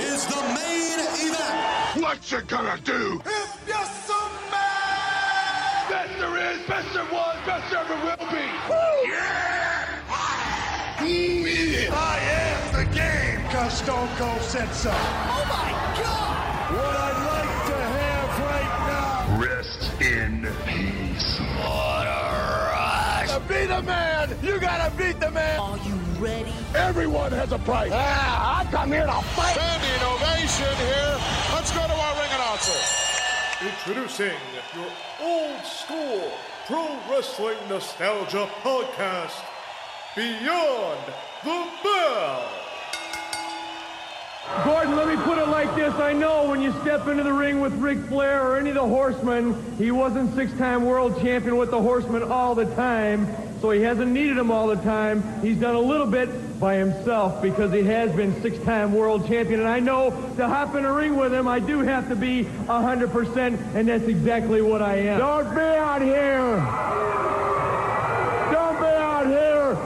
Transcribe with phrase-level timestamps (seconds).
[0.00, 2.02] is the main event.
[2.02, 3.20] What you gonna do?
[3.24, 8.46] If you're some man, Best there is, best there was, best there ever will be.
[9.08, 9.44] Yeah!
[11.06, 13.40] I am the game.
[13.50, 14.90] cause Stone Cold said so.
[14.90, 15.70] Oh my
[16.00, 16.74] God!
[16.74, 19.40] What I'd like to have right now.
[19.40, 21.38] Rest in peace.
[21.58, 22.10] What a
[22.72, 23.30] rush.
[23.30, 25.60] To be the man, you gotta beat the man.
[25.60, 26.52] Are you ready?
[26.74, 27.90] Everyone has a price.
[27.94, 29.54] Ah, I come here to fight.
[29.54, 31.18] Standing ovation here.
[31.52, 32.78] Let's go to our ring announcer.
[33.62, 34.36] Introducing
[34.74, 34.90] your
[35.22, 36.30] old school
[36.66, 39.42] pro wrestling nostalgia podcast,
[40.16, 41.00] Beyond
[41.44, 42.48] the Bell.
[44.64, 45.94] Gordon, let me put it like this.
[45.94, 48.86] I know when you step into the ring with Ric Flair or any of the
[48.86, 53.26] horsemen, he wasn't six-time world champion with the horsemen all the time,
[53.64, 55.22] so he hasn't needed them all the time.
[55.40, 59.66] He's done a little bit by himself because he has been six-time world champion, and
[59.66, 63.74] I know to hop in a ring with him, I do have to be 100%,
[63.74, 65.18] and that's exactly what I am.
[65.18, 66.56] Don't be out here.
[68.52, 69.78] Don't be out here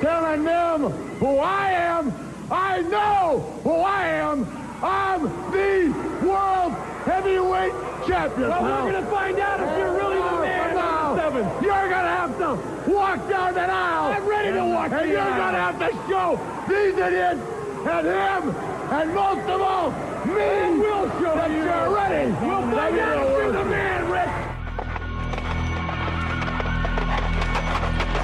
[0.00, 2.14] telling them who I am.
[2.50, 4.46] I know who I am.
[4.82, 6.72] I'm the world
[7.04, 7.72] heavyweight
[8.06, 8.48] champion.
[8.48, 10.74] Well, we're going to find out if you're really the man.
[10.74, 11.44] Now, Seven.
[11.62, 12.05] You're gonna have
[12.38, 12.58] to
[12.90, 14.12] walk down that aisle.
[14.12, 17.40] I'm ready to walk And you're gonna have to show these idiots
[17.86, 18.54] and him
[18.92, 20.78] and most of all me.
[20.80, 21.68] We'll show that you.
[21.68, 22.30] are ready.
[22.30, 24.28] We'll find That out if you're you're the man, Rick.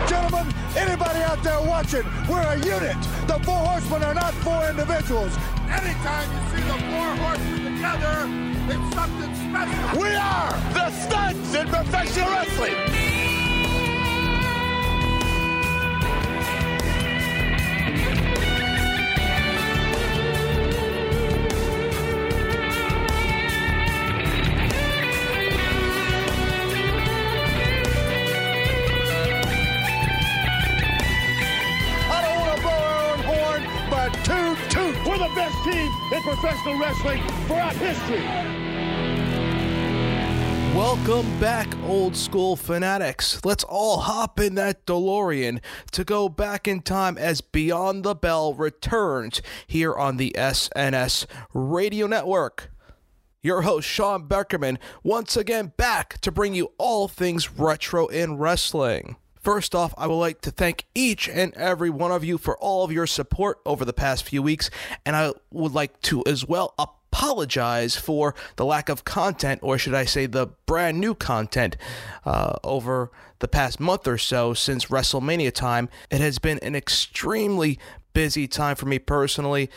[0.08, 2.96] Gentlemen, anybody out there watching, we're a unit.
[3.27, 5.36] The four horsemen are not four individuals.
[5.70, 8.28] Anytime you see the four horsemen together,
[8.68, 10.00] it's something special.
[10.00, 13.11] We are the studs in professional wrestling.
[35.72, 38.22] In professional wrestling throughout history.
[40.77, 43.44] Welcome back, old school fanatics.
[43.44, 45.60] Let's all hop in that DeLorean
[45.90, 52.06] to go back in time as Beyond the Bell returns here on the SNS Radio
[52.06, 52.70] Network.
[53.42, 59.16] Your host, Sean Beckerman, once again back to bring you all things retro in wrestling.
[59.42, 62.85] First off, I would like to thank each and every one of you for all
[62.85, 64.70] of your support over the past few weeks,
[65.05, 69.95] and I would like to as well apologize for the lack of content, or should
[69.95, 71.77] I say, the brand new content,
[72.25, 73.11] uh, over
[73.41, 75.89] the past month or so since WrestleMania time.
[76.08, 77.81] It has been an extremely
[78.13, 79.70] busy time for me personally,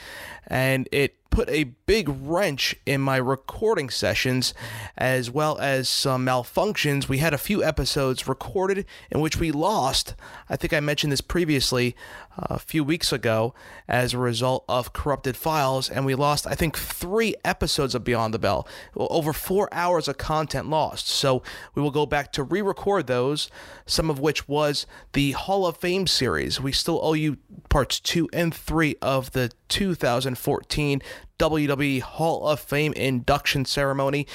[0.46, 4.54] and it put a big wrench in my recording sessions
[4.98, 7.10] as well as some malfunctions.
[7.10, 10.16] We had a few episodes recorded in which we lost,
[10.48, 11.94] I think I mentioned this previously
[12.38, 13.54] a few weeks ago,
[13.88, 18.34] as a result of corrupted files, and we lost, I think, three episodes of Beyond
[18.34, 21.08] the Bell, over four hours of content lost.
[21.08, 21.44] So
[21.74, 23.50] we will go back to re record those,
[23.86, 26.60] some of which was the Hall of Fame series.
[26.60, 27.38] We still owe you
[27.70, 31.02] parts two and three of the 2014
[31.38, 34.28] WWE Hall of Fame induction ceremony.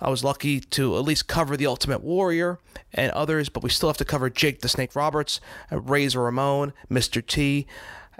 [0.00, 2.58] I was lucky to at least cover The Ultimate Warrior
[2.92, 5.40] and others, but we still have to cover Jake the Snake Roberts,
[5.72, 7.24] uh, Razor Ramon, Mr.
[7.24, 7.66] T,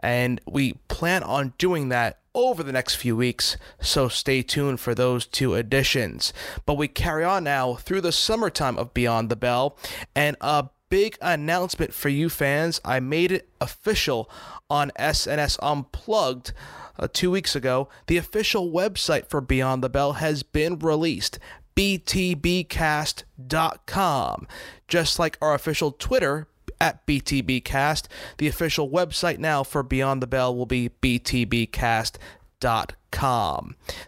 [0.00, 4.94] and we plan on doing that over the next few weeks, so stay tuned for
[4.94, 6.32] those two editions.
[6.66, 9.76] But we carry on now through the summertime of Beyond the Bell,
[10.14, 12.80] and a big announcement for you fans.
[12.84, 14.30] I made it official
[14.70, 16.52] on SNS Unplugged
[16.98, 17.88] uh, two weeks ago.
[18.06, 21.38] The official website for Beyond the Bell has been released
[21.78, 24.48] btbcast.com.
[24.88, 26.48] Just like our official Twitter
[26.80, 28.08] at BTBcast,
[28.38, 32.16] the official website now for Beyond the Bell will be btbcast.com.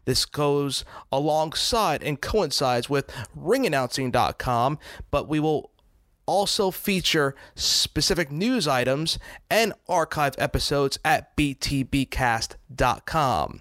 [0.04, 3.08] This goes alongside and coincides with
[3.38, 4.78] ringannouncing.com,
[5.12, 5.70] but we will
[6.26, 9.16] also feature specific news items
[9.48, 13.60] and archive episodes at btbcast.com.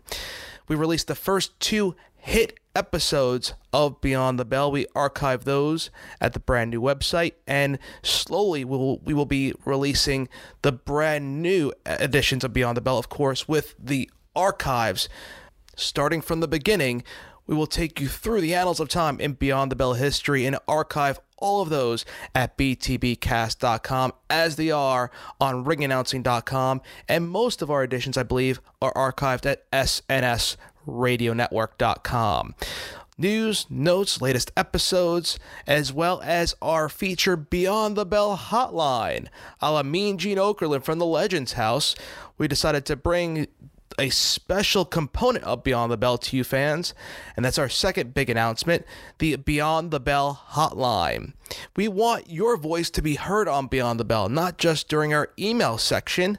[0.67, 4.71] We released the first two hit episodes of Beyond the Bell.
[4.71, 5.89] We archive those
[6.21, 10.29] at the brand new website, and slowly we will, we will be releasing
[10.61, 15.09] the brand new editions of Beyond the Bell, of course, with the archives
[15.75, 17.03] starting from the beginning.
[17.47, 20.57] We will take you through the annals of time in Beyond the Bell history and
[20.67, 22.05] archive all of those
[22.35, 28.93] at btbcast.com as they are on ringannouncing.com and most of our editions I believe are
[28.93, 30.57] archived at SNS
[30.87, 32.55] radionetwork.com.
[33.17, 35.37] News, notes, latest episodes,
[35.67, 39.27] as well as our feature Beyond the Bell hotline.
[39.59, 41.95] A la Mean Gene Okerlund from the Legends House,
[42.37, 43.47] we decided to bring
[43.99, 46.93] a special component of Beyond the Bell to you fans,
[47.35, 48.85] and that's our second big announcement
[49.17, 51.33] the Beyond the Bell hotline.
[51.75, 55.29] We want your voice to be heard on Beyond the Bell, not just during our
[55.37, 56.37] email section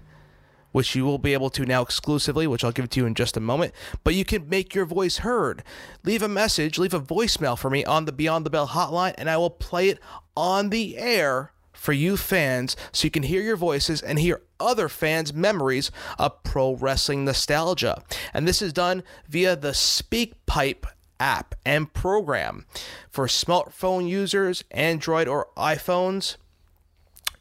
[0.73, 3.37] which you will be able to now exclusively, which I'll give to you in just
[3.37, 3.75] a moment.
[4.05, 5.63] But you can make your voice heard.
[6.05, 9.29] Leave a message, leave a voicemail for me on the Beyond the Bell hotline, and
[9.29, 9.99] I will play it
[10.37, 14.89] on the air for you fans so you can hear your voices and hear other
[14.89, 18.03] fans' memories of pro wrestling nostalgia.
[18.35, 20.85] And this is done via the SpeakPipe
[21.19, 22.67] app and program.
[23.11, 26.37] For smartphone users, Android or iPhones,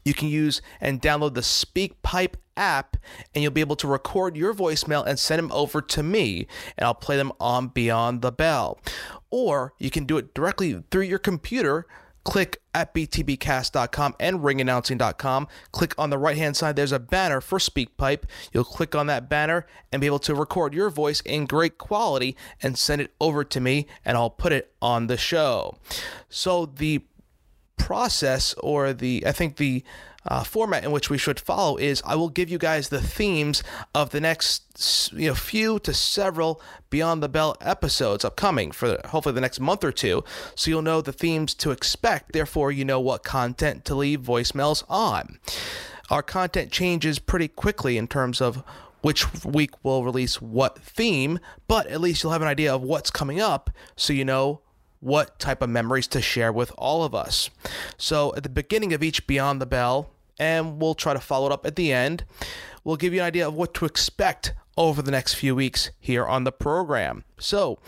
[0.06, 2.98] you can use and download the SpeakPipe app
[3.34, 6.46] and you'll be able to record your voicemail and send them over to me
[6.78, 8.80] and I'll play them on Beyond the Bell.
[9.32, 11.88] Or you can do it directly through your computer.
[12.26, 15.48] Click at btbcast.com and ringannouncing.com.
[15.72, 18.24] Click on the right hand side, there's a banner for SpeakPipe.
[18.52, 22.36] You'll click on that banner and be able to record your voice in great quality
[22.62, 25.78] and send it over to me, and I'll put it on the show.
[26.28, 27.02] So, the
[27.78, 29.84] process or the I think the
[30.26, 33.64] uh, format in which we should follow is I will give you guys the themes
[33.96, 39.36] of the next you know few to several Beyond the Bell episodes upcoming for hopefully
[39.36, 40.24] the next month or two,
[40.56, 42.34] so you'll know the themes to expect.
[42.34, 45.40] Therefore, you know what content to leave voicemails on.
[46.10, 48.64] Our content changes pretty quickly in terms of
[49.02, 53.12] which week we'll release what theme, but at least you'll have an idea of what's
[53.12, 54.62] coming up so you know
[55.00, 57.50] what type of memories to share with all of us.
[57.98, 61.52] So, at the beginning of each Beyond the Bell, and we'll try to follow it
[61.52, 62.24] up at the end,
[62.84, 66.26] we'll give you an idea of what to expect over the next few weeks here
[66.26, 67.24] on the program.
[67.38, 67.80] So,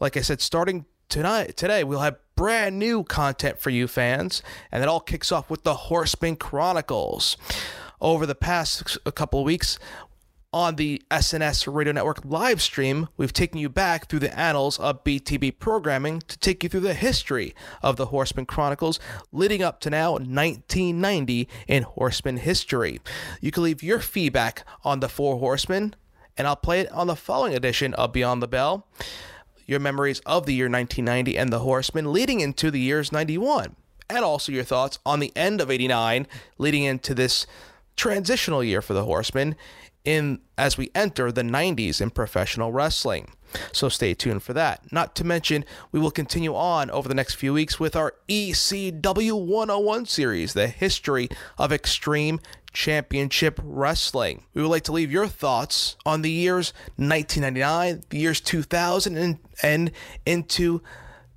[0.00, 4.82] like I said, starting tonight, today, we'll have brand new content for you fans, and
[4.82, 7.36] it all kicks off with the Horseman Chronicles.
[8.00, 9.78] Over the past couple of weeks,
[10.54, 15.02] on the SNS Radio Network live stream, we've taken you back through the annals of
[15.02, 19.00] BTB programming to take you through the history of the Horseman Chronicles
[19.32, 23.00] leading up to now 1990 in Horseman history.
[23.40, 25.96] You can leave your feedback on the Four Horsemen,
[26.38, 28.86] and I'll play it on the following edition of Beyond the Bell.
[29.66, 33.74] Your memories of the year 1990 and the Horsemen leading into the years 91,
[34.08, 36.28] and also your thoughts on the end of 89
[36.58, 37.44] leading into this
[37.96, 39.56] transitional year for the Horsemen
[40.04, 43.32] in as we enter the 90s in professional wrestling.
[43.72, 44.92] So stay tuned for that.
[44.92, 49.46] Not to mention, we will continue on over the next few weeks with our ECW
[49.46, 51.28] 101 series, the history
[51.58, 52.40] of extreme
[52.72, 54.44] championship wrestling.
[54.52, 59.38] We would like to leave your thoughts on the years 1999, the years 2000, and,
[59.62, 59.92] and
[60.26, 60.82] into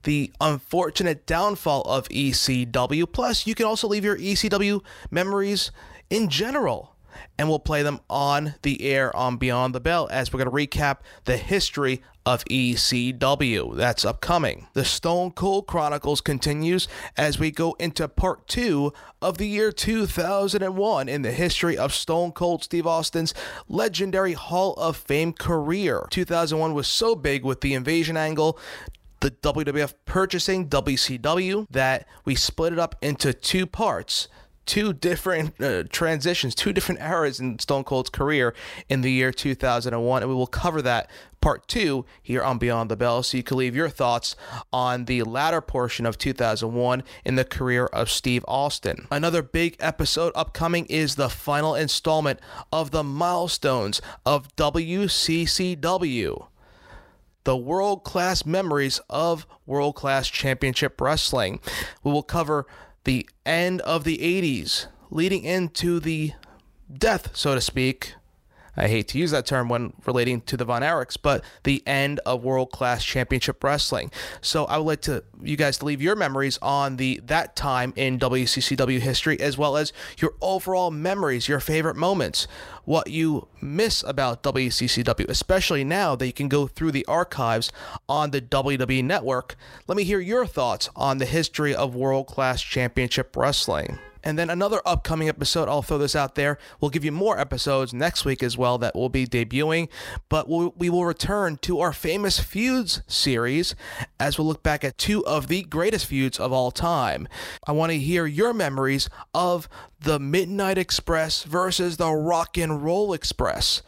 [0.03, 3.11] the unfortunate downfall of ECW.
[3.11, 4.81] Plus, you can also leave your ECW
[5.11, 5.71] memories
[6.09, 6.96] in general
[7.37, 10.77] and we'll play them on the air on Beyond the Bell as we're going to
[10.77, 13.75] recap the history of ECW.
[13.75, 14.67] That's upcoming.
[14.73, 18.91] The Stone Cold Chronicles continues as we go into part two
[19.21, 23.33] of the year 2001 in the history of Stone Cold Steve Austin's
[23.69, 26.05] legendary Hall of Fame career.
[26.11, 28.59] 2001 was so big with the invasion angle
[29.19, 34.27] the WWF purchasing WCW that we split it up into two parts
[34.68, 38.54] two different uh, transitions, two different eras in Stone Cold's career
[38.88, 40.21] in the year 2001.
[40.21, 41.09] And we will cover that
[41.42, 43.24] part two here on Beyond the Bell.
[43.24, 44.36] So you can leave your thoughts
[44.71, 49.07] on the latter portion of 2001 in the career of Steve Austin.
[49.09, 52.40] Another big episode upcoming is the final installment
[52.71, 56.47] of the milestones of WCCW
[57.47, 61.62] the world class memories of world class championship wrestling.
[62.04, 62.68] We will cover
[63.07, 66.33] the end of the 80s, leading into the
[66.94, 68.16] death, so to speak,
[68.77, 72.19] I hate to use that term when relating to the Von Erichs, but the end
[72.25, 74.11] of world class championship wrestling.
[74.39, 77.91] So I would like to you guys to leave your memories on the that time
[77.95, 82.47] in WCCW history, as well as your overall memories, your favorite moments,
[82.85, 87.71] what you miss about WCCW, especially now that you can go through the archives
[88.07, 89.55] on the WWE Network.
[89.87, 93.97] Let me hear your thoughts on the history of world class championship wrestling.
[94.24, 96.57] And then another upcoming episode, I'll throw this out there.
[96.80, 99.90] We'll give you more episodes next week as well that will be debuting.
[100.30, 103.76] But we'll, we will return to our famous feuds series
[104.19, 107.28] as we'll look back at two of the greatest feuds of all time.
[107.66, 109.69] I want to hear your memories of
[110.00, 113.81] the Midnight Express versus the Rock and Roll Express.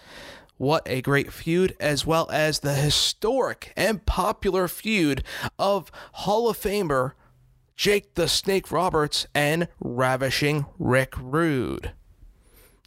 [0.57, 5.23] What a great feud, as well as the historic and popular feud
[5.57, 7.13] of Hall of Famer
[7.79, 11.93] Jake the Snake Roberts and Ravishing Rick Rude.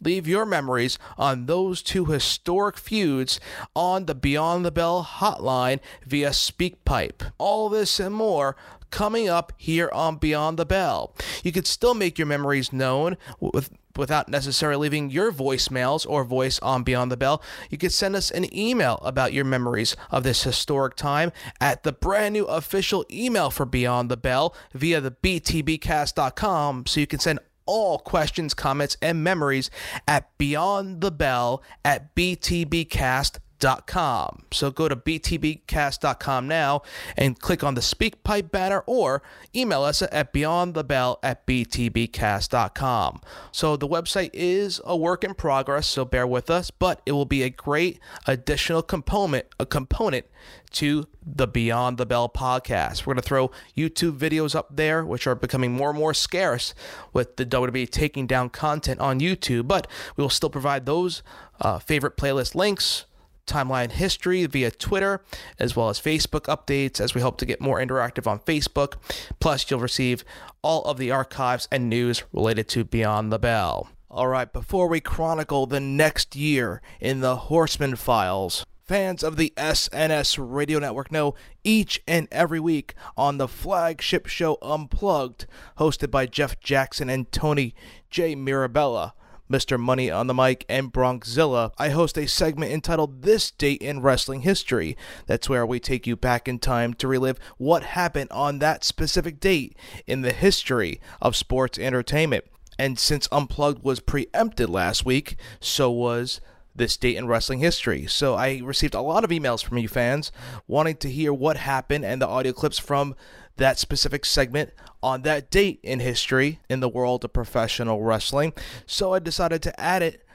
[0.03, 3.39] Leave your memories on those two historic feuds
[3.75, 7.31] on the Beyond the Bell hotline via SpeakPipe.
[7.39, 8.55] All this and more
[8.91, 11.15] coming up here on Beyond the Bell.
[11.43, 16.59] You could still make your memories known with without necessarily leaving your voicemails or voice
[16.59, 20.43] on Beyond the Bell, you could send us an email about your memories of this
[20.43, 21.31] historic time
[21.61, 26.85] at the brand new official email for Beyond the Bell via the btbcast.com.
[26.85, 29.69] So you can send all questions, comments, and memories
[30.07, 34.43] at Beyond the Bell at btbcast.com btbcast.com.
[34.51, 36.81] So go to btbcast.com now
[37.17, 39.23] and click on the SpeakPipe banner or
[39.55, 43.21] email us at beyondthebell at btbcast.com.
[43.51, 47.25] So the website is a work in progress, so bear with us, but it will
[47.25, 50.25] be a great additional component, a component
[50.71, 53.05] to the Beyond the Bell podcast.
[53.05, 56.73] We're going to throw YouTube videos up there, which are becoming more and more scarce
[57.13, 61.21] with the WWE taking down content on YouTube, but we will still provide those
[61.61, 63.05] uh, favorite playlist links
[63.45, 65.21] timeline history via Twitter,
[65.59, 68.95] as well as Facebook updates, as we hope to get more interactive on Facebook.
[69.39, 70.23] Plus, you'll receive
[70.61, 73.89] all of the archives and news related to Beyond the Bell.
[74.09, 79.51] All right, before we chronicle the next year in the Horseman Files, fans of the
[79.57, 81.33] SNS Radio Network know
[81.63, 85.47] each and every week on the flagship show Unplugged,
[85.79, 87.73] hosted by Jeff Jackson and Tony
[88.11, 88.35] J.
[88.35, 89.15] Mirabella
[89.53, 89.79] Mr.
[89.79, 94.41] Money on the Mic, and Bronxzilla, I host a segment entitled This Date in Wrestling
[94.41, 94.97] History.
[95.27, 99.39] That's where we take you back in time to relive what happened on that specific
[99.39, 102.45] date in the history of sports entertainment.
[102.79, 106.41] And since Unplugged was preempted last week, so was
[106.75, 108.07] this date in wrestling history.
[108.07, 110.31] So I received a lot of emails from you fans
[110.67, 113.15] wanting to hear what happened and the audio clips from
[113.57, 114.71] that specific segment
[115.03, 118.53] on that date in history in the world of professional wrestling.
[118.87, 120.25] So I decided to add it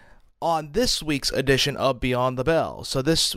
[0.40, 2.84] on this week's edition of Beyond the Bell.
[2.84, 3.34] So this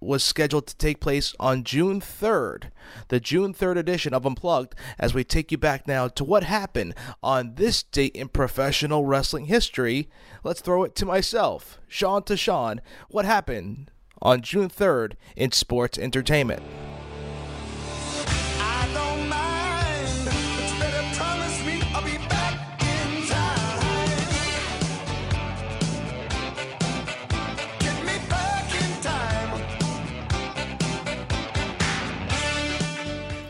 [0.00, 2.70] was scheduled to take place on June 3rd,
[3.08, 6.94] the June 3rd edition of Unplugged, as we take you back now to what happened
[7.22, 10.10] on this date in professional wrestling history.
[10.44, 12.82] Let's throw it to myself, Sean to Sean.
[13.08, 16.62] What happened on June 3rd in sports entertainment?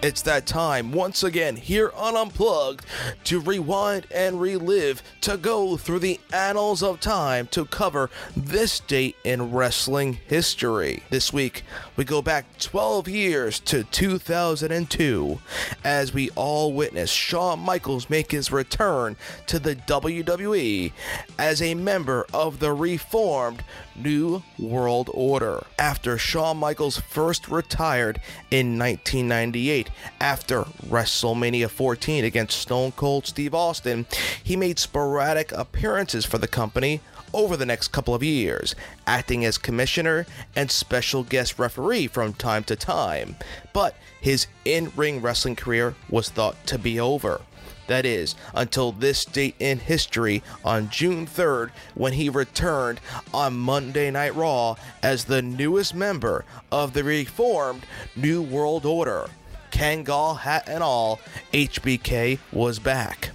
[0.05, 2.85] It's that time once again here on Unplugged
[3.25, 9.17] to rewind and relive, to go through the annals of time to cover this date
[9.25, 11.03] in wrestling history.
[11.09, 11.65] This week,
[11.97, 15.41] we go back 12 years to 2002
[15.85, 20.93] as we all witness Shawn Michaels make his return to the WWE
[21.39, 23.65] as a member of the reformed
[23.97, 25.65] New World Order.
[25.79, 28.21] After Shawn Michaels first retired
[28.51, 34.07] in 1998 after WrestleMania 14 against Stone Cold Steve Austin,
[34.43, 37.01] he made sporadic appearances for the company
[37.35, 38.75] over the next couple of years,
[39.07, 40.25] acting as commissioner
[40.55, 43.37] and special guest referee from time to time.
[43.73, 47.43] But his in ring wrestling career was thought to be over.
[47.87, 53.01] That is, until this date in history on June 3rd, when he returned
[53.33, 57.85] on Monday Night Raw as the newest member of the reformed
[58.17, 59.29] New World Order.
[59.71, 61.21] Kangol hat and all,
[61.53, 63.31] HBK was back.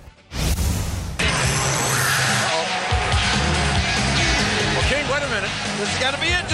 [4.89, 5.51] King, wait a minute.
[5.77, 6.48] This has got to be it,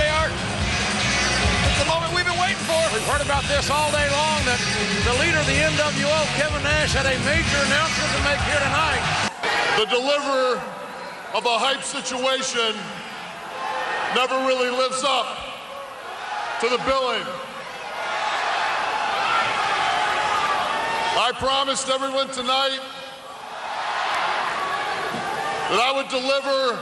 [3.26, 4.62] about this all day long that
[5.02, 9.02] the leader of the NWO, Kevin Nash, had a major announcement to make here tonight.
[9.82, 10.62] The deliverer
[11.34, 12.78] of a hype situation
[14.14, 15.26] never really lives up
[16.62, 17.26] to the billing.
[21.18, 22.80] I promised everyone tonight
[25.74, 26.78] that I would deliver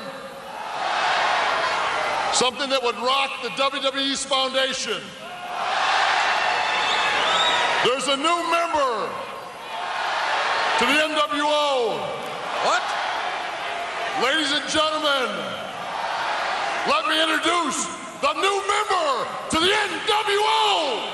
[2.34, 5.00] Something that would rock the WWE's foundation.
[7.84, 9.10] There's a new member
[10.80, 12.00] to the NWO.
[12.64, 12.84] What?
[14.24, 15.28] Ladies and gentlemen,
[16.88, 17.86] let me introduce
[18.22, 21.12] the new member to the NWO.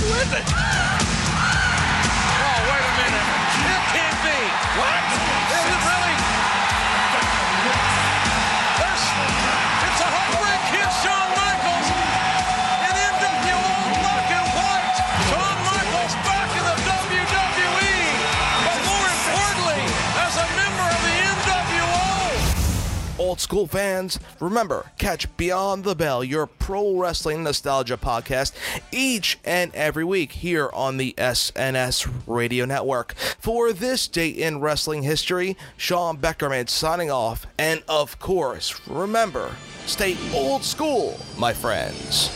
[0.00, 0.61] Who is it?
[23.52, 28.52] School fans, remember, catch Beyond the Bell, your pro wrestling nostalgia podcast,
[28.90, 33.12] each and every week here on the SNS Radio Network.
[33.12, 37.46] For this date in wrestling history, Sean Beckerman signing off.
[37.58, 39.54] And of course, remember,
[39.84, 42.30] stay old school, my friends.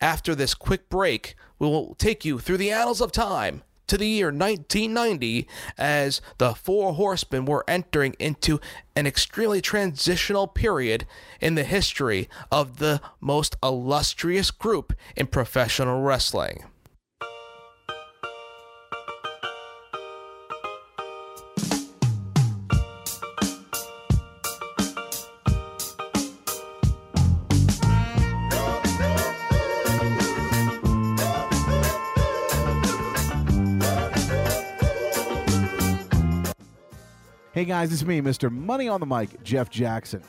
[0.00, 4.06] After this quick break, we will take you through the annals of time to the
[4.06, 8.60] year 1990 as the Four Horsemen were entering into
[8.96, 11.06] an extremely transitional period
[11.40, 16.64] in the history of the most illustrious group in professional wrestling.
[37.64, 38.50] Hey guys, it's me, Mr.
[38.50, 40.22] Money on the Mic, Jeff Jackson.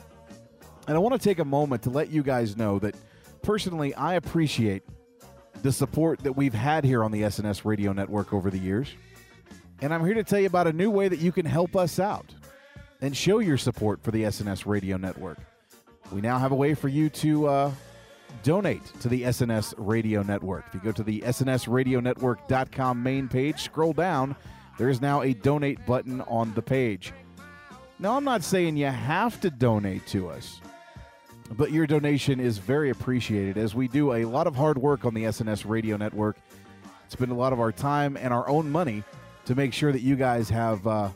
[0.88, 2.94] And I want to take a moment to let you guys know that
[3.42, 4.84] personally, I appreciate
[5.60, 8.88] the support that we've had here on the SNS Radio Network over the years.
[9.82, 11.98] And I'm here to tell you about a new way that you can help us
[11.98, 12.24] out
[13.02, 15.36] and show your support for the SNS Radio Network.
[16.12, 17.72] We now have a way for you to uh,
[18.44, 20.68] donate to the SNS Radio Network.
[20.68, 24.36] If you go to the SNSRadioNetwork.com main page, scroll down
[24.78, 27.12] there is now a donate button on the page.
[27.98, 30.60] Now, I'm not saying you have to donate to us,
[31.52, 35.14] but your donation is very appreciated as we do a lot of hard work on
[35.14, 36.36] the SNS radio network.
[37.08, 39.02] Spend a lot of our time and our own money
[39.46, 41.08] to make sure that you guys have uh,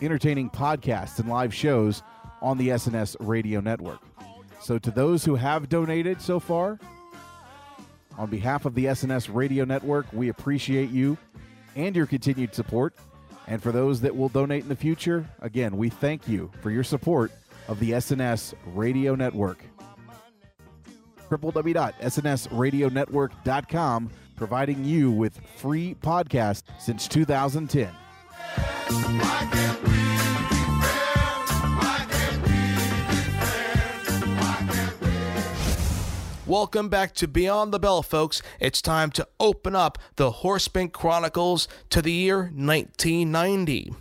[0.00, 2.02] entertaining podcasts and live shows
[2.40, 4.00] on the SNS radio network.
[4.60, 6.78] So, to those who have donated so far,
[8.16, 11.18] on behalf of the SNS radio network, we appreciate you
[11.74, 12.94] and your continued support.
[13.46, 16.84] And for those that will donate in the future, again, we thank you for your
[16.84, 17.32] support
[17.68, 19.64] of the SNS Radio Network.
[21.30, 27.90] www.snsradionetwork.com, providing you with free podcasts since 2010.
[36.44, 38.42] Welcome back to Beyond the Bell, folks.
[38.58, 43.94] It's time to open up the Horseman Chronicles to the year 1990.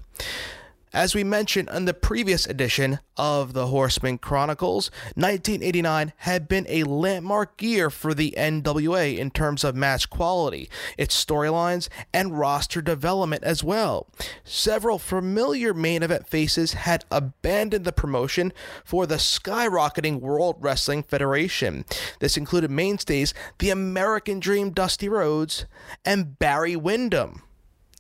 [0.93, 6.84] As we mentioned in the previous edition of the Horseman Chronicles, 1989 had been a
[6.84, 13.45] landmark year for the NWA in terms of match quality, its storylines, and roster development
[13.45, 14.10] as well.
[14.43, 18.51] Several familiar main event faces had abandoned the promotion
[18.84, 21.86] for the skyrocketing World Wrestling Federation.
[22.19, 25.65] This included mainstays the American Dream Dusty Rhodes
[26.04, 27.43] and Barry Windham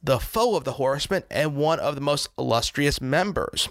[0.03, 3.69] the foe of the Horsemen and one of the most illustrious members.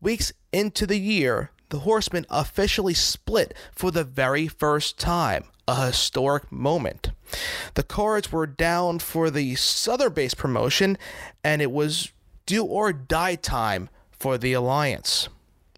[0.00, 6.50] Weeks into the year, the Horsemen officially split for the very first time, a historic
[6.52, 7.10] moment.
[7.74, 10.96] The cards were down for the southern based promotion,
[11.42, 12.12] and it was
[12.46, 15.28] do or die time for the Alliance.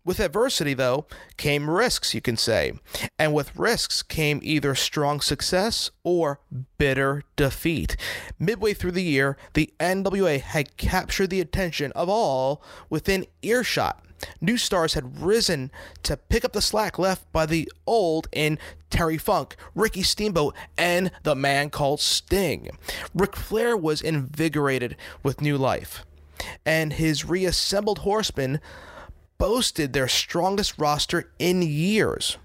[0.09, 1.05] With adversity, though,
[1.37, 2.73] came risks, you can say.
[3.18, 6.40] And with risks came either strong success or
[6.79, 7.94] bitter defeat.
[8.38, 14.03] Midway through the year, the NWA had captured the attention of all within earshot.
[14.40, 15.71] New stars had risen
[16.05, 21.11] to pick up the slack left by the old in Terry Funk, Ricky Steamboat, and
[21.25, 22.71] the man called Sting.
[23.12, 26.07] Ric Flair was invigorated with new life,
[26.64, 28.59] and his reassembled horsemen
[29.38, 32.37] boasted their strongest roster in years,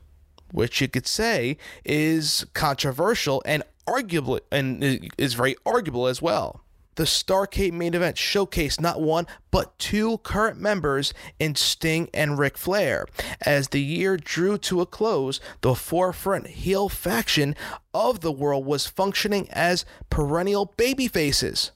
[0.52, 6.62] which you could say is controversial and arguably and is very arguable as well.
[6.96, 12.56] The Starcade main event showcased not one but two current members in Sting and Ric
[12.56, 13.08] Flair.
[13.42, 17.56] As the year drew to a close, the forefront heel faction
[17.96, 21.72] of the world was functioning as perennial baby faces.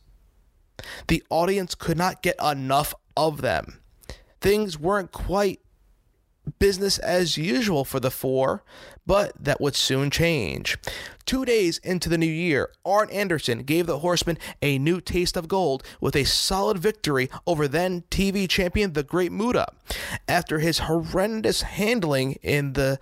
[1.07, 3.79] The audience could not get enough of them
[4.41, 5.59] things weren't quite
[6.59, 8.63] business as usual for the four,
[9.05, 10.77] but that would soon change.
[11.25, 15.47] Two days into the new year, Arn Anderson gave the Horsemen a new taste of
[15.47, 19.67] gold with a solid victory over then TV champion The Great Muta.
[20.27, 22.99] After his horrendous handling in the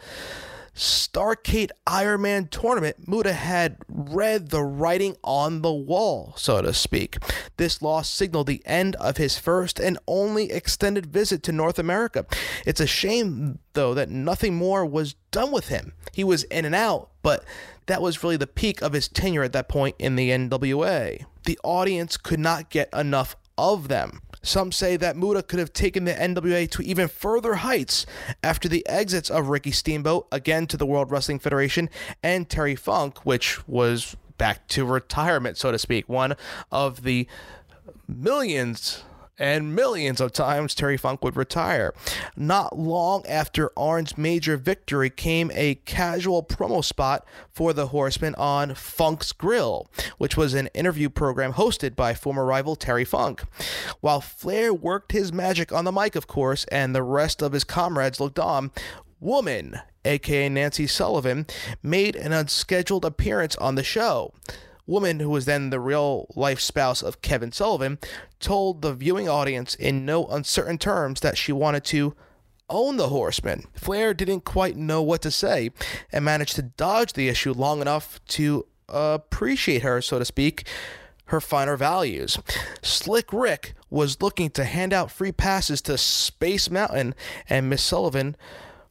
[0.75, 7.17] Starcade Ironman tournament, Muta had read the writing on the wall, so to speak.
[7.55, 12.25] This loss signaled the end of his first and only extended visit to North America.
[12.65, 15.93] It's a shame, though, that nothing more was done with him.
[16.11, 17.45] He was in and out, but
[17.85, 21.25] that was really the peak of his tenure at that point in the NWA.
[21.45, 24.21] The audience could not get enough of them.
[24.45, 28.05] Some say that Muta could have taken the NWA to even further heights
[28.43, 31.89] after the exits of Ricky Steamboat, again to the World Wrestling Federation,
[32.21, 36.07] and Terry Funk, which was back to retirement, so to speak.
[36.07, 36.35] One
[36.71, 37.27] of the
[38.07, 39.03] millions
[39.37, 41.93] and millions of times Terry Funk would retire.
[42.35, 48.75] Not long after Arn's major victory came a casual promo spot for the Horsemen on
[48.75, 53.43] Funk's Grill, which was an interview program hosted by former rival Terry Funk.
[54.01, 57.63] While Flair worked his magic on the mic, of course, and the rest of his
[57.63, 58.71] comrades looked on,
[59.19, 61.47] Woman, aka Nancy Sullivan,
[61.81, 64.33] made an unscheduled appearance on the show
[64.87, 67.97] woman who was then the real life spouse of Kevin Sullivan,
[68.39, 72.15] told the viewing audience in no uncertain terms that she wanted to
[72.69, 73.65] own the horseman.
[73.75, 75.71] Flair didn't quite know what to say
[76.11, 80.67] and managed to dodge the issue long enough to appreciate her, so to speak,
[81.25, 82.37] her finer values.
[82.81, 87.15] Slick Rick was looking to hand out free passes to Space Mountain,
[87.49, 88.35] and Miss Sullivan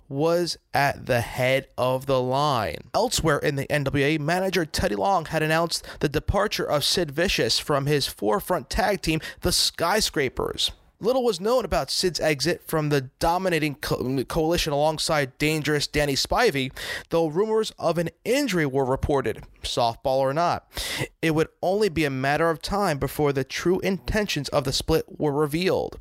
[0.08, 2.90] was at the head of the line.
[2.94, 7.86] Elsewhere in the NWA, manager Teddy Long had announced the departure of Sid Vicious from
[7.86, 10.72] his forefront tag team, the Skyscrapers.
[11.00, 16.72] Little was known about Sid's exit from the dominating co- coalition alongside dangerous Danny Spivey,
[17.10, 20.66] though rumors of an injury were reported, softball or not.
[21.20, 25.04] It would only be a matter of time before the true intentions of the split
[25.18, 25.98] were revealed.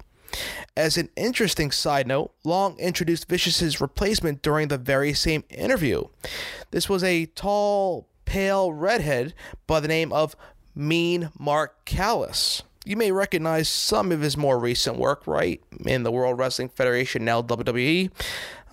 [0.75, 6.05] As an interesting side note, Long introduced Vicious's replacement during the very same interview.
[6.71, 9.33] This was a tall, pale redhead
[9.67, 10.35] by the name of
[10.75, 12.63] Mean Mark Callous.
[12.85, 15.61] You may recognize some of his more recent work, right?
[15.85, 18.11] In the World Wrestling Federation, now WWE.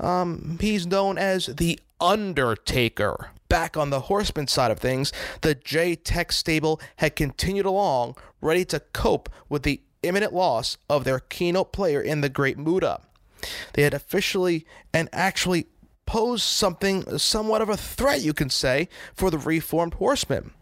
[0.00, 3.30] Um, he's known as The Undertaker.
[3.48, 8.80] Back on the horseman side of things, the J-Tex stable had continued along, ready to
[8.80, 13.00] cope with the imminent loss of their keynote player in the Great Muta.
[13.72, 15.66] They had officially and actually
[16.06, 20.52] posed something somewhat of a threat, you can say, for the reformed horsemen.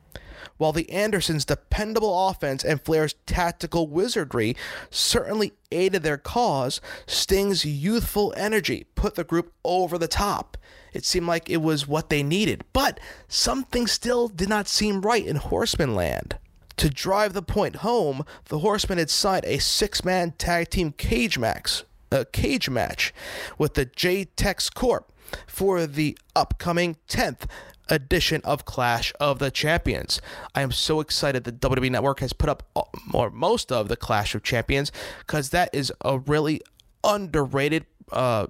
[0.58, 4.56] While the Andersons' dependable offense and Flair's tactical wizardry
[4.90, 10.56] certainly aided their cause, Sting's youthful energy put the group over the top.
[10.92, 12.98] It seemed like it was what they needed, but
[13.28, 16.38] something still did not seem right in Horseman land.
[16.78, 21.82] To drive the point home, the Horsemen had signed a six-man tag team cage match,
[22.12, 23.12] a cage match
[23.58, 25.12] with the J-Tex Corp
[25.48, 27.46] for the upcoming 10th
[27.88, 30.20] edition of Clash of the Champions.
[30.54, 32.62] I am so excited that WWE Network has put up
[33.12, 36.60] more most of the Clash of Champions because that is a really
[37.02, 38.46] underrated uh,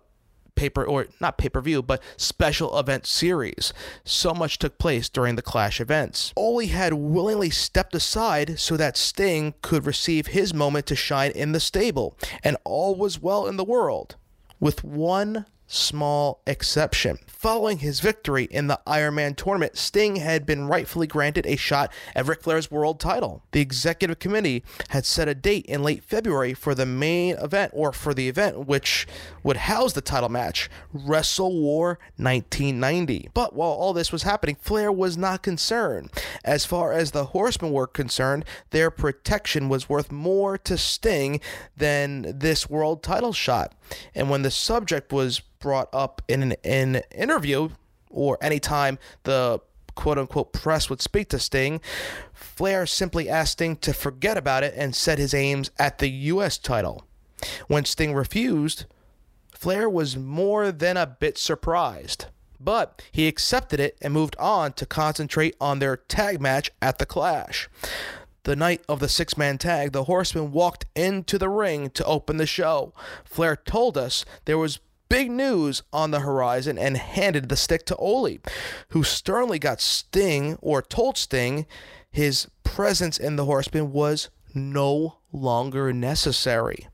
[0.59, 3.73] paper or not pay per view, but special event series.
[4.05, 6.33] So much took place during the Clash events.
[6.37, 11.53] Ole had willingly stepped aside so that Sting could receive his moment to shine in
[11.53, 14.17] the stable, and all was well in the world.
[14.59, 17.19] With one small exception.
[17.39, 21.93] Following his victory in the Iron Man tournament, Sting had been rightfully granted a shot
[22.17, 23.45] at Ric Flair's world title.
[23.53, 27.93] The executive committee had set a date in late February for the main event, or
[27.93, 29.07] for the event which
[29.45, 33.31] would house the title match, Wrestle War 1990.
[33.35, 36.11] But while all this was happening, Flair was not concerned.
[36.45, 41.41] As far as the Horsemen were concerned, their protection was worth more to Sting
[41.77, 43.77] than this world title shot.
[44.13, 47.69] And when the subject was brought up in an, in an interview
[48.11, 49.61] or anytime the
[49.95, 51.81] quote unquote press would speak to Sting,
[52.33, 56.57] Flair simply asked Sting to forget about it and set his aims at the U.S.
[56.57, 57.05] title.
[57.67, 58.87] When Sting refused,
[59.53, 62.27] Flair was more than a bit surprised.
[62.61, 67.07] But he accepted it and moved on to concentrate on their tag match at the
[67.07, 67.69] Clash.
[68.45, 72.37] The night of the six man tag, the Horsemen walked into the ring to open
[72.37, 72.93] the show.
[73.25, 77.97] Flair told us there was big news on the horizon and handed the stick to
[77.97, 78.39] Ole,
[78.91, 81.67] who sternly got Sting or told Sting
[82.11, 86.89] his presence in the Horsemen was no longer necessary.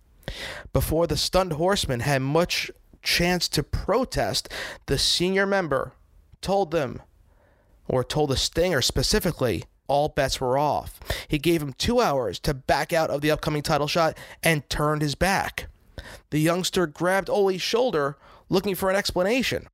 [0.73, 2.71] Before the stunned horseman had much
[3.03, 4.49] chance to protest,
[4.87, 5.93] the senior member
[6.41, 7.03] told them,
[7.87, 10.99] or told the Stinger specifically, all bets were off.
[11.29, 15.03] He gave him two hours to back out of the upcoming title shot and turned
[15.03, 15.67] his back.
[16.31, 18.17] The youngster grabbed Ole's shoulder,
[18.49, 19.69] looking for an explanation.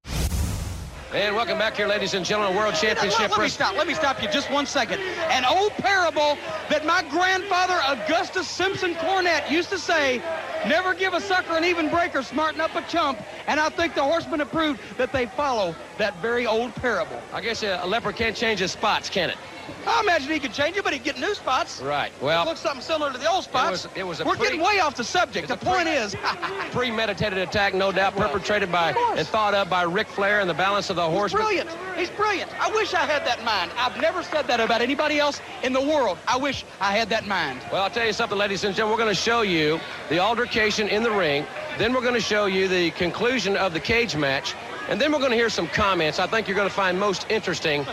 [1.12, 3.18] And welcome back here, ladies and gentlemen, World Championship.
[3.18, 3.76] Let, let me stop.
[3.76, 5.00] Let me stop you just one second.
[5.00, 10.22] An old parable that my grandfather Augustus Simpson Cornett used to say:
[10.68, 14.04] "Never give a sucker an even breaker, smarten up a chump." And I think the
[14.04, 17.20] horsemen have proved that they follow that very old parable.
[17.32, 19.36] I guess a, a leopard can't change his spots, can it?
[19.86, 21.80] I imagine he could change it, but he'd get new spots.
[21.80, 22.12] Right.
[22.20, 23.70] Well, it looks something similar to the old spots.
[23.84, 25.48] was- it was a We're getting way off the subject.
[25.48, 26.14] The point is,
[26.70, 30.90] premeditated attack, no doubt, perpetrated by and thought of by Ric Flair and the balance
[30.90, 31.42] of the he's horsemen.
[31.42, 31.70] brilliant.
[31.96, 32.50] He's brilliant.
[32.60, 33.70] I wish I had that mind.
[33.76, 36.18] I've never said that about anybody else in the world.
[36.26, 37.60] I wish I had that mind.
[37.72, 38.96] Well, I'll tell you something, ladies and gentlemen.
[38.98, 41.46] We're going to show you the altercation in the ring.
[41.78, 44.54] Then we're going to show you the conclusion of the cage match.
[44.88, 47.26] And then we're going to hear some comments I think you're going to find most
[47.30, 47.86] interesting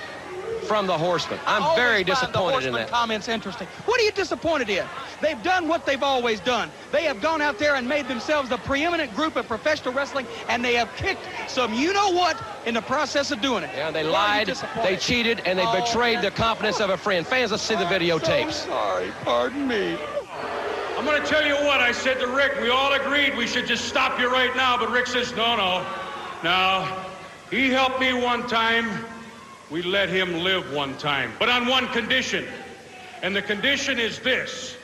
[0.67, 1.39] from the Horsemen.
[1.47, 2.89] I'm always very find the disappointed in Horseman that.
[2.89, 3.67] comments interesting.
[3.85, 4.85] What are you disappointed in?
[5.21, 6.69] They've done what they've always done.
[6.91, 10.63] They have gone out there and made themselves the preeminent group of professional wrestling, and
[10.63, 13.69] they have kicked some you-know-what in the process of doing it.
[13.75, 17.25] Yeah, they Why lied, they cheated, and they Oh, betrayed the confidence of a friend.
[17.25, 18.53] Fans, let's see the videotapes.
[18.53, 19.97] So sorry, pardon me.
[20.97, 22.59] I'm going to tell you what I said to Rick.
[22.59, 25.85] We all agreed we should just stop you right now, but Rick says, no, no.
[26.43, 27.05] Now,
[27.51, 29.05] he helped me one time.
[29.69, 32.45] We let him live one time, but on one condition.
[33.21, 34.77] And the condition is this.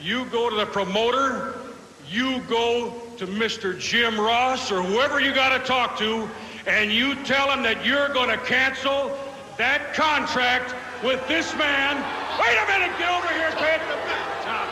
[0.00, 1.54] You go to the promoter,
[2.08, 3.78] you go to Mr.
[3.78, 6.28] Jim Ross or whoever you got to talk to,
[6.66, 9.16] and you tell him that you're going to cancel
[9.58, 11.96] that contract with this man.
[12.40, 13.80] Wait a minute, get over here, Ted.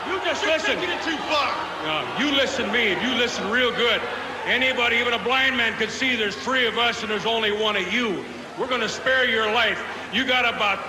[0.09, 0.75] You just listen.
[0.75, 1.53] Taking it too far.
[1.83, 2.87] No, you listen to me.
[2.87, 4.01] If you listen real good,
[4.45, 7.75] anybody, even a blind man, could see there's three of us and there's only one
[7.75, 8.25] of you.
[8.59, 9.81] We're going to spare your life.
[10.13, 10.79] You got about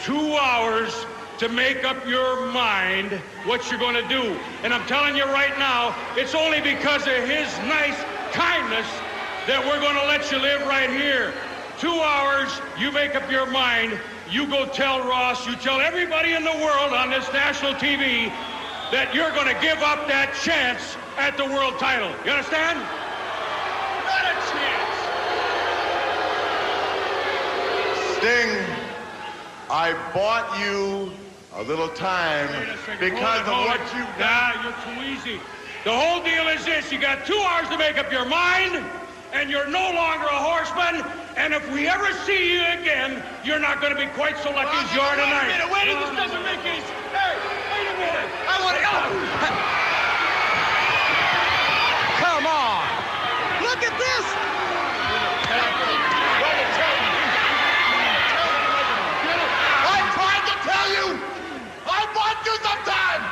[0.00, 1.04] two hours
[1.36, 3.12] to make up your mind
[3.44, 4.38] what you're going to do.
[4.62, 7.96] And I'm telling you right now, it's only because of his nice
[8.32, 8.86] kindness
[9.46, 11.34] that we're going to let you live right here.
[11.78, 12.48] Two hours,
[12.78, 13.98] you make up your mind.
[14.30, 18.32] You go tell Ross, you tell everybody in the world on this national TV
[18.92, 22.08] that you're going to give up that chance at the world title.
[22.24, 22.78] You understand?
[22.78, 24.90] Not a chance.
[28.20, 28.52] Sting,
[29.70, 31.10] I bought you
[31.56, 32.48] a little time
[33.00, 33.96] because of Hold it, what hold it.
[33.96, 34.60] you've done.
[34.60, 35.40] Nah, you're too easy.
[35.84, 36.92] The whole deal is this.
[36.92, 38.84] You got two hours to make up your mind,
[39.32, 41.00] and you're no longer a horseman.
[41.40, 44.76] And if we ever see you again, you're not going to be quite so lucky
[44.76, 45.48] as you are Wait a tonight.
[45.56, 46.12] minute, wait a minute.
[46.12, 46.92] This doesn't make any sense.
[47.16, 47.34] Hey,
[47.72, 48.28] wait a minute.
[48.52, 48.84] I want to.
[52.20, 52.84] Come on.
[53.64, 54.26] Look at this.
[59.92, 61.20] I tried to tell you.
[62.50, 63.22] I bought you some time.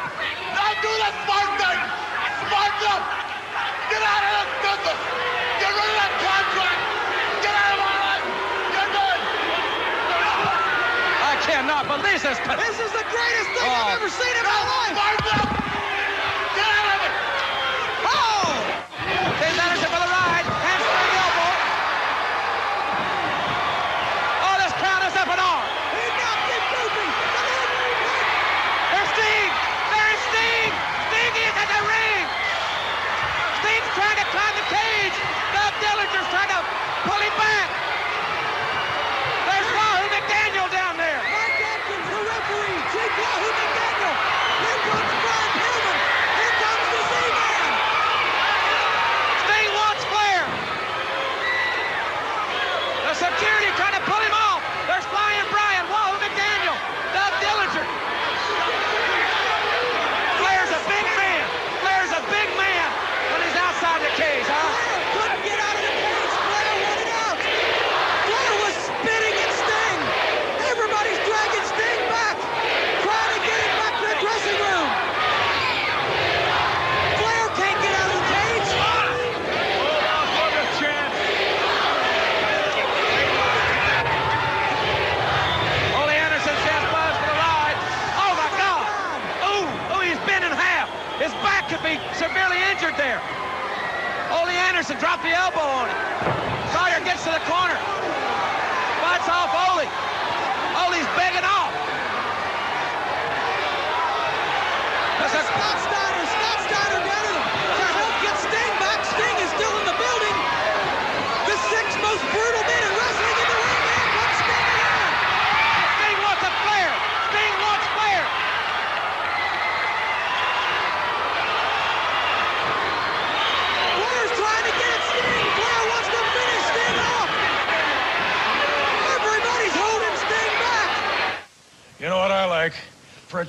[0.54, 1.80] Now do the smart thing.
[2.46, 3.02] Smarten up.
[3.90, 5.00] Get out of this business.
[5.58, 6.80] Get rid of that contract.
[7.42, 8.26] Get out of my life.
[8.74, 9.22] You're done.
[11.10, 12.38] I cannot believe this.
[12.38, 13.74] This is the greatest thing Oh.
[13.90, 15.67] I've ever seen in my life.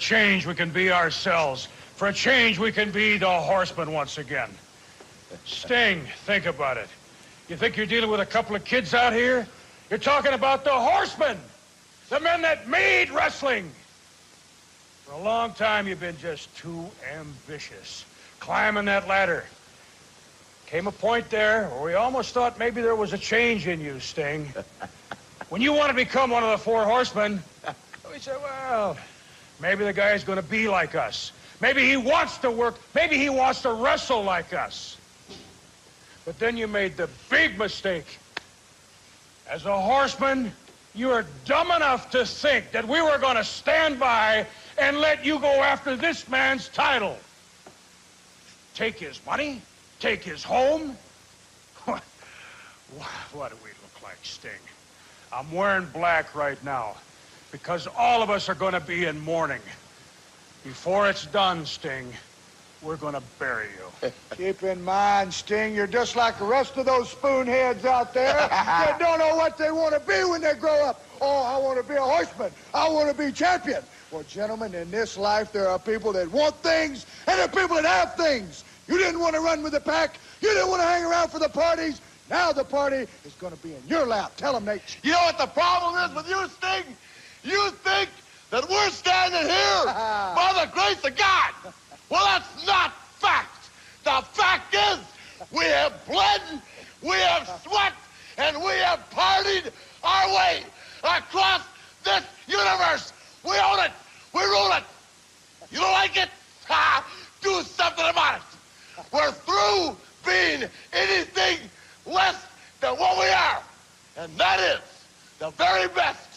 [0.09, 1.67] Change, we can be ourselves.
[1.95, 4.49] For a change, we can be the horsemen once again.
[5.45, 6.87] Sting, think about it.
[7.47, 9.47] You think you're dealing with a couple of kids out here?
[9.87, 11.37] You're talking about the horsemen.
[12.09, 13.69] the men that made wrestling.
[15.05, 18.03] For a long time, you've been just too ambitious,
[18.39, 19.45] climbing that ladder.
[20.65, 23.99] Came a point there where we almost thought maybe there was a change in you,
[23.99, 24.51] Sting.
[25.49, 27.43] when you want to become one of the four horsemen,
[28.11, 28.97] we said, well,
[29.61, 31.31] maybe the guy's going to be like us.
[31.61, 32.75] Maybe he wants to work.
[32.95, 34.97] Maybe he wants to wrestle like us.
[36.25, 38.19] But then you made the big mistake.
[39.49, 40.51] As a horseman,
[40.93, 44.45] you were dumb enough to think that we were going to stand by
[44.77, 47.17] and let you go after this man's title.
[48.75, 49.61] Take his money?
[49.99, 50.97] Take his home?
[52.97, 54.49] What, what do we look like, Sting?
[55.31, 56.95] I'm wearing black right now
[57.51, 59.61] because all of us are going to be in mourning.
[60.63, 62.13] Before it's done, Sting,
[62.83, 63.67] we're going to bury
[64.01, 64.11] you.
[64.37, 68.97] Keep in mind, Sting, you're just like the rest of those spoonheads out there that
[68.99, 71.03] don't know what they want to be when they grow up.
[71.21, 72.51] Oh, I want to be a horseman.
[72.73, 73.83] I want to be champion.
[74.11, 77.75] Well, gentlemen, in this life, there are people that want things and there are people
[77.75, 78.63] that have things.
[78.87, 80.19] You didn't want to run with the pack.
[80.41, 82.01] You didn't want to hang around for the parties.
[82.29, 84.37] Now the party is going to be in your lap.
[84.37, 84.81] Tell them, Nate.
[85.03, 86.95] You know what the problem is with you, Sting?
[87.43, 88.09] You think
[88.51, 91.53] that we're standing here by the grace of God.
[92.09, 93.69] Well, that's not fact.
[94.03, 94.99] The fact is
[95.51, 96.41] we have bled,
[97.01, 97.93] we have sweat,
[98.37, 99.71] and we have partied
[100.03, 100.63] our way
[101.03, 101.61] across
[102.03, 103.13] this universe.
[103.43, 103.91] We own it.
[104.33, 104.83] We rule it.
[105.71, 106.29] You don't like it?
[106.69, 107.03] Ha!
[107.41, 109.03] Do something about it.
[109.11, 111.57] We're through being anything
[112.05, 112.45] less
[112.79, 113.63] than what we are.
[114.17, 114.79] And that is
[115.39, 116.28] the very best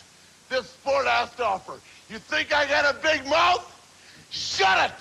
[0.52, 1.80] this sport has to offer.
[2.10, 3.66] You think I got a big mouth?
[4.30, 4.96] Shut it!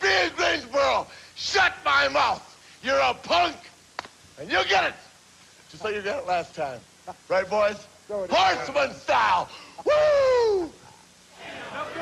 [0.00, 1.06] Be in Greensboro.
[1.34, 2.42] Shut my mouth.
[2.82, 3.56] You're a punk.
[4.38, 4.94] And you'll get it.
[5.70, 6.78] Just like you got it last time.
[7.28, 7.86] Right, boys?
[8.08, 9.48] Horseman style.
[9.84, 10.70] Woo!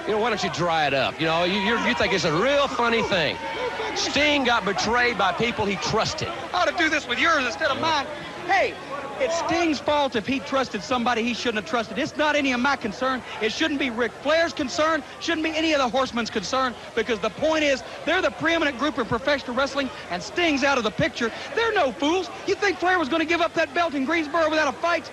[0.06, 1.18] You know, why don't you dry it up?
[1.18, 3.36] You know, you, you you think it's a real funny thing.
[3.94, 6.28] Sting got betrayed by people he trusted.
[6.52, 8.06] I ought to do this with yours instead of mine.
[8.46, 8.74] Hey,
[9.22, 11.98] it's Sting's fault if he trusted somebody he shouldn't have trusted.
[11.98, 13.22] It's not any of my concern.
[13.40, 15.02] It shouldn't be Ric Flair's concern.
[15.20, 18.98] Shouldn't be any of the horsemen's concern because the point is they're the preeminent group
[18.98, 21.30] in professional wrestling and Sting's out of the picture.
[21.54, 22.30] They're no fools.
[22.46, 25.10] You think Flair was going to give up that belt in Greensboro without a fight?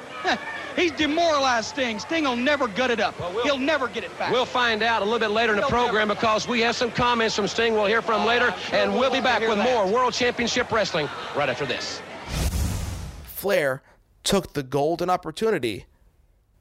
[0.75, 1.99] He's demoralized Sting.
[1.99, 3.15] Sting will never gut it up.
[3.43, 4.31] He'll never get it back.
[4.31, 7.35] We'll find out a little bit later in the program because we have some comments
[7.35, 10.71] from Sting we'll hear from later, ah, and we'll be back with more World Championship
[10.71, 12.01] Wrestling right after this.
[13.25, 13.81] Flair
[14.23, 15.85] took the golden opportunity.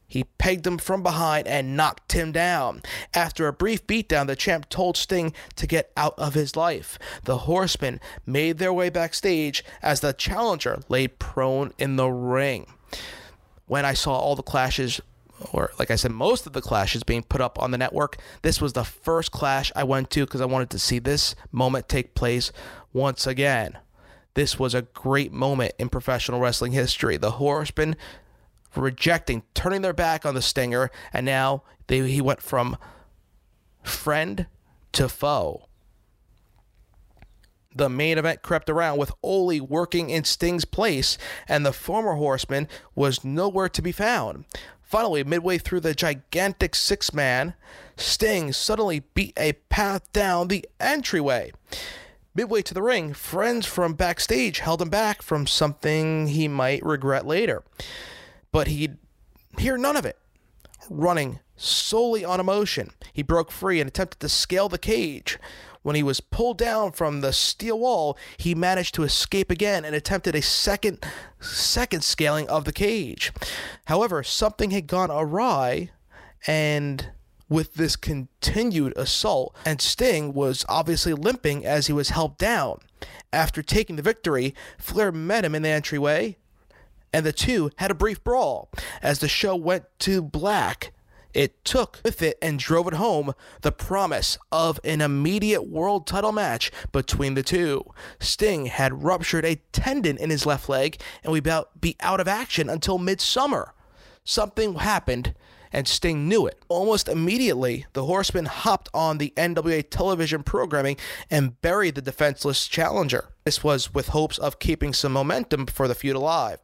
[0.08, 2.82] He pegged him from behind and knocked him down.
[3.12, 6.98] After a brief beatdown, the champ told Sting to get out of his life.
[7.24, 12.66] The horsemen made their way backstage as the challenger lay prone in the ring.
[13.66, 14.98] When I saw all the clashes,
[15.52, 18.62] or like I said, most of the clashes being put up on the network, this
[18.62, 22.14] was the first clash I went to because I wanted to see this moment take
[22.14, 22.50] place
[22.94, 23.76] once again.
[24.34, 27.16] This was a great moment in professional wrestling history.
[27.16, 27.96] The Horsemen
[28.76, 32.76] rejecting, turning their back on the Stinger, and now they, he went from
[33.82, 34.46] friend
[34.92, 35.68] to foe.
[37.74, 42.66] The main event crept around with Ole working in Sting's place, and the former Horseman
[42.94, 44.44] was nowhere to be found.
[44.82, 47.54] Finally, midway through the gigantic six man,
[47.96, 51.52] Sting suddenly beat a path down the entryway.
[52.34, 57.26] Midway to the ring, friends from backstage held him back from something he might regret
[57.26, 57.64] later.
[58.52, 58.98] But he'd
[59.58, 60.18] hear none of it.
[60.88, 65.38] Running solely on emotion, he broke free and attempted to scale the cage.
[65.82, 69.94] When he was pulled down from the steel wall, he managed to escape again and
[69.94, 71.04] attempted a second
[71.40, 73.32] second scaling of the cage.
[73.86, 75.90] However, something had gone awry
[76.46, 77.10] and
[77.48, 82.80] with this continued assault, and Sting was obviously limping as he was helped down.
[83.32, 86.36] After taking the victory, Flair met him in the entryway,
[87.12, 88.70] and the two had a brief brawl.
[89.02, 90.92] As the show went to black,
[91.34, 96.32] it took with it and drove it home the promise of an immediate world title
[96.32, 97.84] match between the two.
[98.18, 102.68] Sting had ruptured a tendon in his left leg and would be out of action
[102.68, 103.74] until midsummer.
[104.24, 105.34] Something happened
[105.72, 106.62] and Sting knew it.
[106.68, 110.96] Almost immediately, the Horsemen hopped on the NWA television programming
[111.30, 113.28] and buried the defenseless challenger.
[113.44, 116.58] This was with hopes of keeping some momentum for the feud alive.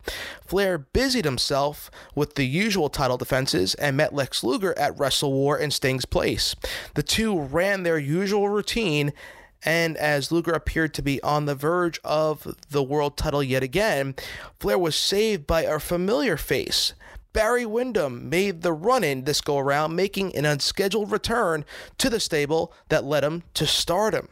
[0.44, 5.57] Flair busied himself with the usual title defenses and met Lex Luger at Wrestle War
[5.59, 6.55] in Sting's place.
[6.94, 9.12] The two ran their usual routine
[9.64, 14.14] and as Luger appeared to be on the verge of the world title yet again,
[14.61, 16.92] Flair was saved by a familiar face
[17.35, 21.64] Barry Windham made the run in this go around, making an unscheduled return
[21.99, 24.28] to the stable that led him to stardom.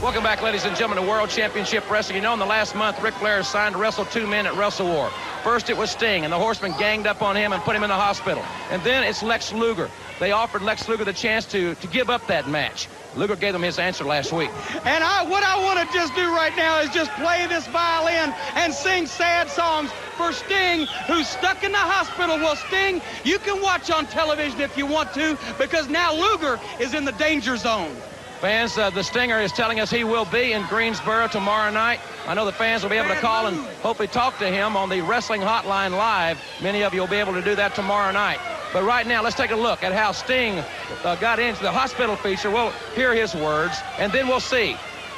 [0.00, 2.16] Welcome back, ladies and gentlemen, to World Championship Wrestling.
[2.16, 4.86] You know, in the last month, Ric Flair signed to wrestle two men at Wrestle
[4.86, 5.10] War.
[5.44, 7.90] First, it was Sting, and the Horsemen ganged up on him and put him in
[7.90, 8.42] the hospital.
[8.70, 9.90] And then it's Lex Luger.
[10.18, 12.88] They offered Lex Luger the chance to, to give up that match.
[13.16, 14.50] Luger gave them his answer last week.
[14.84, 18.32] And I, what I want to just do right now is just play this violin
[18.54, 22.36] and sing sad songs for Sting, who's stuck in the hospital.
[22.36, 26.94] Well, Sting, you can watch on television if you want to, because now Luger is
[26.94, 27.94] in the danger zone.
[28.40, 32.00] Fans, uh, the Stinger is telling us he will be in Greensboro tomorrow night.
[32.26, 34.88] I know the fans will be able to call and hopefully talk to him on
[34.88, 36.38] the Wrestling Hotline Live.
[36.62, 38.38] Many of you will be able to do that tomorrow night.
[38.72, 40.62] But right now, let's take a look at how Sting
[41.02, 42.50] uh, got into the hospital feature.
[42.50, 44.76] We'll hear his words, and then we'll see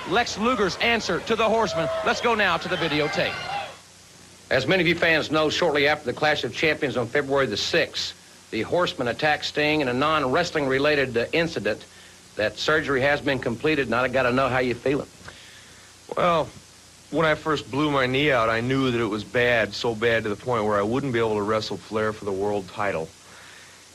[0.09, 1.89] Lex Luger's answer to the Horseman.
[2.07, 3.35] Let's go now to the videotape.
[4.51, 7.57] As many of you fans know, shortly after the Clash of Champions on February the
[7.57, 8.15] 6th,
[8.51, 11.85] the Horseman attacked Sting in a non-wrestling related uh, incident
[12.37, 15.09] that surgery has been completed, and I got to know how you feeling.
[16.17, 16.49] Well,
[17.11, 20.23] when I first blew my knee out, I knew that it was bad, so bad
[20.23, 23.11] to the point where I wouldn't be able to wrestle Flair for the world title.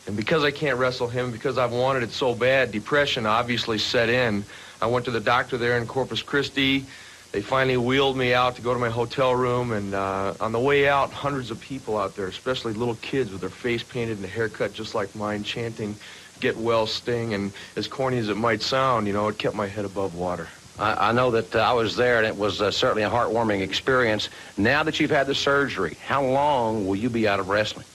[0.08, 4.10] And because I can't wrestle him, because I've wanted it so bad, depression obviously set
[4.10, 4.46] in.
[4.82, 6.88] I went to the doctor there in Corpus Christi.
[7.34, 10.60] They finally wheeled me out to go to my hotel room, and uh, on the
[10.62, 14.24] way out, hundreds of people out there, especially little kids with their face painted and
[14.24, 16.00] a haircut just like mine, chanting,
[16.40, 19.68] get well, Sting, and as corny as it might sound, you know, it kept my
[19.68, 20.48] head above water.
[20.80, 23.60] I, I know that uh, I was there, and it was uh, certainly a heartwarming
[23.60, 24.30] experience.
[24.56, 27.88] Now that you've had the surgery, how long will you be out of wrestling?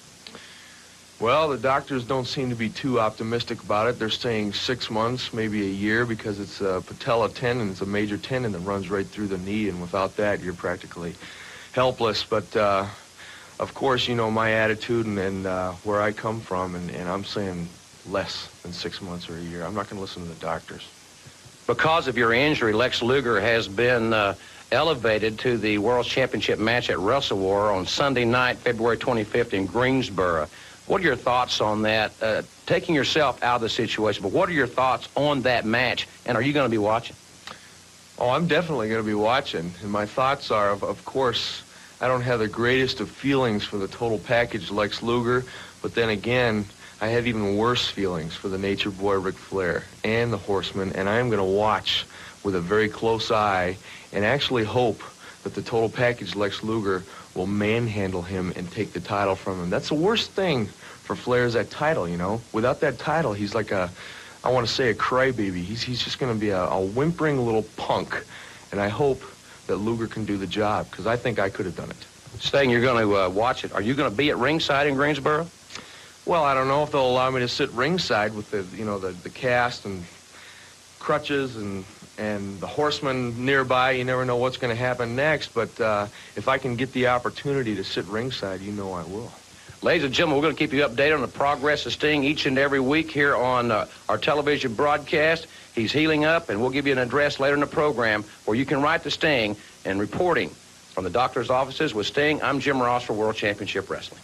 [1.22, 3.96] Well, the doctors don't seem to be too optimistic about it.
[3.96, 7.70] They're saying six months, maybe a year, because it's a patella tendon.
[7.70, 11.14] It's a major tendon that runs right through the knee, and without that, you're practically
[11.70, 12.24] helpless.
[12.24, 12.88] But, uh,
[13.60, 17.08] of course, you know my attitude and, and uh, where I come from, and, and
[17.08, 17.68] I'm saying
[18.04, 19.64] less than six months or a year.
[19.64, 20.82] I'm not going to listen to the doctors.
[21.68, 24.34] Because of your injury, Lex Luger has been uh,
[24.72, 29.66] elevated to the World Championship match at Wrestle War on Sunday night, February 25th in
[29.66, 30.48] Greensboro.
[30.86, 32.12] What are your thoughts on that?
[32.20, 36.08] Uh, taking yourself out of the situation, but what are your thoughts on that match?
[36.26, 37.16] And are you going to be watching?
[38.18, 39.72] Oh, I'm definitely going to be watching.
[39.82, 41.62] And my thoughts are, of, of course,
[42.00, 45.44] I don't have the greatest of feelings for the total package Lex Luger,
[45.82, 46.64] but then again,
[47.00, 51.08] I have even worse feelings for the Nature Boy Ric Flair and the Horseman, and
[51.08, 52.06] I am going to watch
[52.44, 53.76] with a very close eye
[54.12, 55.02] and actually hope
[55.42, 57.02] that the total package Lex Luger
[57.34, 59.70] will manhandle him and take the title from him.
[59.70, 62.40] That's the worst thing for Flair is that title, you know.
[62.52, 63.90] Without that title, he's like a,
[64.44, 65.62] I want to say a crybaby.
[65.62, 68.24] He's, he's just going to be a, a whimpering little punk.
[68.70, 69.22] And I hope
[69.66, 72.06] that Luger can do the job, because I think I could have done it.
[72.40, 74.94] Saying you're going to uh, watch it, are you going to be at ringside in
[74.94, 75.46] Greensboro?
[76.24, 78.98] Well, I don't know if they'll allow me to sit ringside with the, you know,
[78.98, 80.04] the, the cast and
[80.98, 81.84] crutches and
[82.18, 83.92] and the horsemen nearby.
[83.92, 85.54] You never know what's going to happen next.
[85.54, 86.06] But uh,
[86.36, 89.32] if I can get the opportunity to sit ringside, you know I will.
[89.82, 92.46] Ladies and gentlemen, we're going to keep you updated on the progress of Sting each
[92.46, 95.48] and every week here on uh, our television broadcast.
[95.74, 98.64] He's healing up, and we'll give you an address later in the program where you
[98.64, 102.40] can write to Sting and reporting from the doctor's offices with Sting.
[102.42, 104.20] I'm Jim Ross for World Championship Wrestling.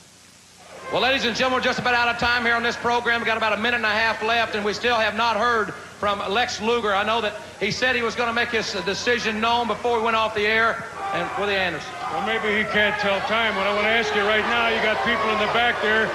[0.90, 3.20] Well, ladies and gentlemen, we're just about out of time here on this program.
[3.20, 5.74] We've got about a minute and a half left, and we still have not heard
[5.74, 6.94] from Lex Luger.
[6.94, 10.02] I know that he said he was going to make his decision known before we
[10.02, 10.82] went off the air.
[11.12, 11.92] And Willie Anderson.
[12.10, 13.54] Well, maybe he can't tell time.
[13.56, 16.06] What I want to ask you right now, you got people in the back there.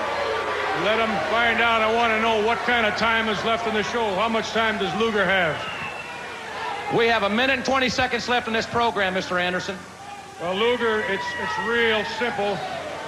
[0.83, 1.83] Let them find out.
[1.83, 4.15] I want to know what kind of time is left in the show.
[4.15, 5.53] How much time does Luger have?
[6.97, 9.39] We have a minute and 20 seconds left in this program, Mr.
[9.39, 9.77] Anderson.
[10.41, 12.57] Well, Luger, it's, it's real simple.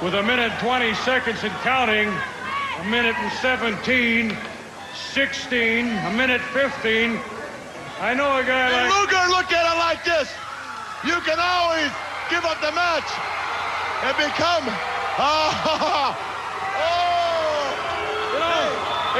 [0.04, 4.36] With a minute 20 seconds and counting, a minute and 17,
[4.94, 7.18] 16, a minute 15.
[8.02, 8.92] I know a guy like...
[8.92, 10.28] Luger, look at it like this.
[11.08, 11.88] You can always
[12.28, 13.08] give up the match
[14.04, 14.68] and become...
[15.16, 15.56] Oh,
[16.76, 17.00] oh,
[18.36, 18.68] you know,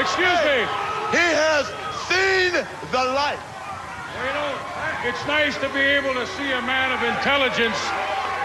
[0.04, 0.68] excuse hey, me.
[1.16, 1.64] He has
[2.04, 2.52] seen
[2.92, 3.40] the light.
[4.20, 4.52] You know,
[5.08, 7.80] it's nice to be able to see a man of intelligence,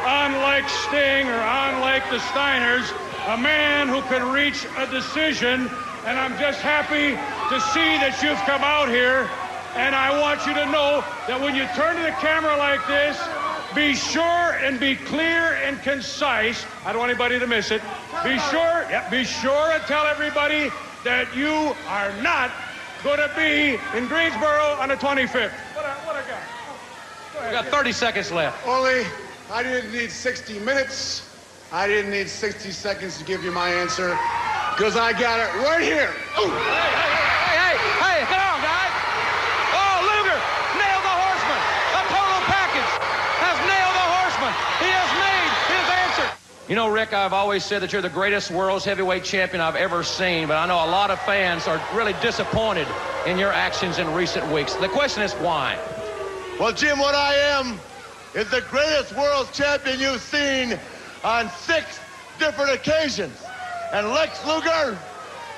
[0.03, 2.89] unlike Sting or unlike the Steiners,
[3.27, 5.69] a man who can reach a decision
[6.05, 9.29] and I'm just happy to see that you've come out here.
[9.75, 13.15] And I want you to know that when you turn to the camera like this,
[13.75, 16.65] be sure and be clear and concise.
[16.83, 17.81] I don't want anybody to miss it.
[18.23, 20.71] Be sure, be sure and tell everybody
[21.03, 22.51] that you are not
[23.03, 25.53] going to be in Greensboro on the 25th.
[25.73, 26.41] What a, what a guy.
[27.45, 28.67] We got 30 seconds left.
[28.67, 29.05] Only
[29.51, 31.27] I didn't need 60 minutes.
[31.73, 34.17] I didn't need 60 seconds to give you my answer
[34.71, 36.07] because I got it right here.
[36.39, 36.47] Ooh.
[36.47, 38.95] Hey, hey, hey, hey, hey, come on, guys.
[39.75, 40.39] Oh, Luger
[40.79, 41.61] nailed the horseman.
[41.99, 42.91] A total package
[43.43, 44.53] has nailed the horseman.
[44.79, 46.31] He has made his answer.
[46.69, 50.01] You know, Rick, I've always said that you're the greatest world's heavyweight champion I've ever
[50.01, 52.87] seen, but I know a lot of fans are really disappointed
[53.27, 54.75] in your actions in recent weeks.
[54.75, 55.77] The question is why?
[56.57, 57.77] Well, Jim, what I am
[58.33, 60.79] is the greatest world champion you've seen
[61.23, 61.99] on six
[62.39, 63.43] different occasions.
[63.91, 64.97] And Lex Luger,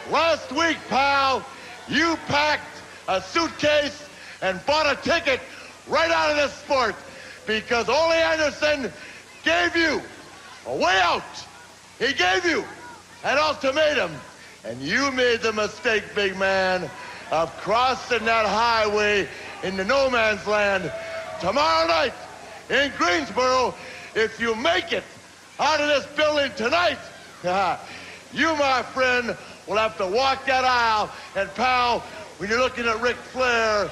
[0.09, 1.45] last week, pal,
[1.88, 2.63] you packed
[3.07, 4.09] a suitcase
[4.41, 5.39] and bought a ticket
[5.88, 6.95] right out of this sport
[7.45, 8.91] because Ole Anderson
[9.43, 10.01] gave you
[10.65, 11.24] a way out.
[11.99, 12.63] He gave you
[13.24, 14.11] an ultimatum.
[14.65, 16.89] And you made the mistake, big man,
[17.32, 19.28] of crossing that highway
[19.61, 20.91] into no man's land
[21.41, 22.13] tomorrow night
[22.70, 23.74] in Greensboro.
[24.16, 25.03] If you make it
[25.59, 26.99] out of this building tonight,
[28.34, 29.36] you, my friend,
[29.68, 31.09] will have to walk that aisle.
[31.36, 31.99] And, pal,
[32.38, 33.89] when you're looking at Ric Flair,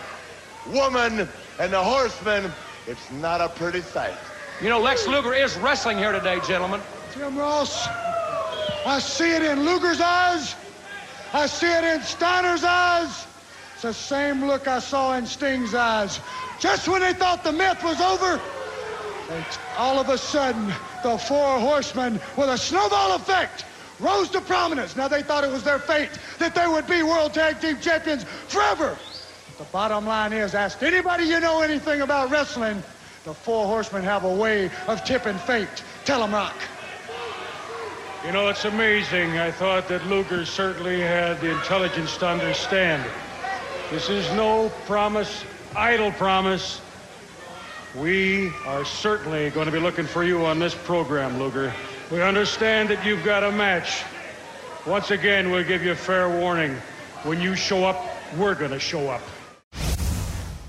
[0.67, 1.27] woman,
[1.59, 2.51] and the horseman,
[2.87, 4.15] it's not a pretty sight.
[4.61, 6.81] You know, Lex Luger is wrestling here today, gentlemen.
[7.15, 7.87] Jim Ross,
[8.85, 10.55] I see it in Luger's eyes.
[11.33, 13.25] I see it in Steiner's eyes.
[13.73, 16.19] It's the same look I saw in Sting's eyes.
[16.59, 18.41] Just when they thought the myth was over, and
[19.77, 20.73] all of a sudden,
[21.03, 23.65] the four horsemen, with a snowball effect,
[23.99, 24.95] rose to prominence.
[24.95, 28.23] Now they thought it was their fate that they would be world tag team champions
[28.47, 28.97] forever.
[29.47, 32.83] But the bottom line is, ask anybody you know anything about wrestling,
[33.23, 35.83] the four horsemen have a way of tipping fate.
[36.05, 36.55] Tell them, Rock.
[38.25, 39.37] You know, it's amazing.
[39.39, 43.03] I thought that Luger certainly had the intelligence to understand.
[43.89, 45.43] This is no promise,
[45.75, 46.81] idle promise.
[47.95, 51.73] We are certainly going to be looking for you on this program, Luger.
[52.09, 54.03] We understand that you've got a match.
[54.85, 56.71] Once again, we'll give you a fair warning.
[57.23, 58.01] When you show up,
[58.37, 59.21] we're going to show up.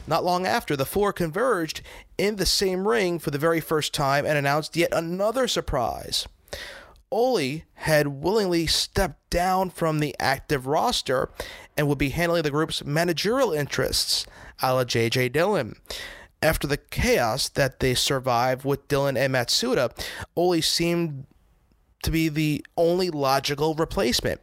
[0.09, 1.81] Not long after, the four converged
[2.19, 6.27] in the same ring for the very first time and announced yet another surprise.
[7.13, 11.31] Ole had willingly stepped down from the active roster
[11.77, 14.27] and would be handling the group's managerial interests,
[14.61, 15.29] a la J.J.
[15.29, 15.77] Dillon.
[16.43, 19.93] After the chaos that they survived with Dillon and Matsuda,
[20.35, 21.27] Ole seemed
[22.03, 24.41] to be the only logical replacement.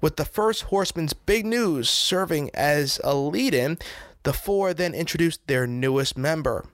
[0.00, 3.78] With the first Horseman's big news serving as a lead in,
[4.24, 6.66] the four then introduced their newest member,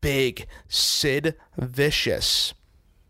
[0.00, 2.54] Big Sid Vicious.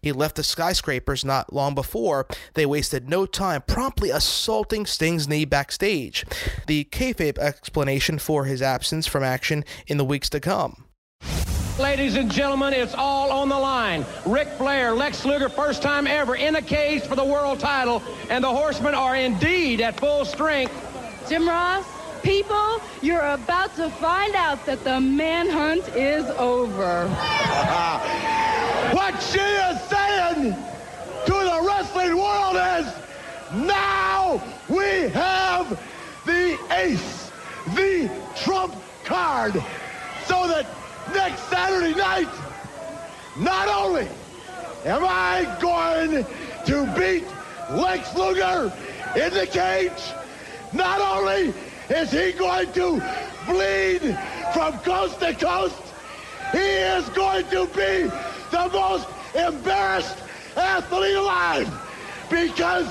[0.00, 2.26] He left the skyscrapers not long before.
[2.54, 6.24] They wasted no time promptly assaulting Sting's knee backstage.
[6.66, 10.84] The kayfabe explanation for his absence from action in the weeks to come.
[11.78, 14.04] Ladies and gentlemen, it's all on the line.
[14.26, 18.42] Ric Flair, Lex Luger, first time ever in a cage for the world title, and
[18.42, 20.74] the Horsemen are indeed at full strength.
[21.28, 21.84] Jim Ross,
[22.22, 27.08] people, you're about to find out that the manhunt is over.
[28.92, 30.54] What she is saying
[31.26, 32.94] to the wrestling world is
[33.52, 35.78] now we have
[36.24, 37.30] the ace,
[37.74, 39.52] the trump card,
[40.24, 40.66] so that
[41.12, 42.28] next Saturday night,
[43.36, 44.08] not only
[44.86, 46.24] am I going
[46.64, 47.26] to beat
[47.70, 48.72] Lex Luger
[49.16, 50.14] in the cage,
[50.72, 51.52] not only
[51.90, 53.02] is he going to
[53.46, 54.18] bleed
[54.52, 55.82] from coast to coast,
[56.52, 58.10] he is going to be
[58.50, 60.16] the most embarrassed
[60.56, 61.70] athlete alive.
[62.30, 62.86] Because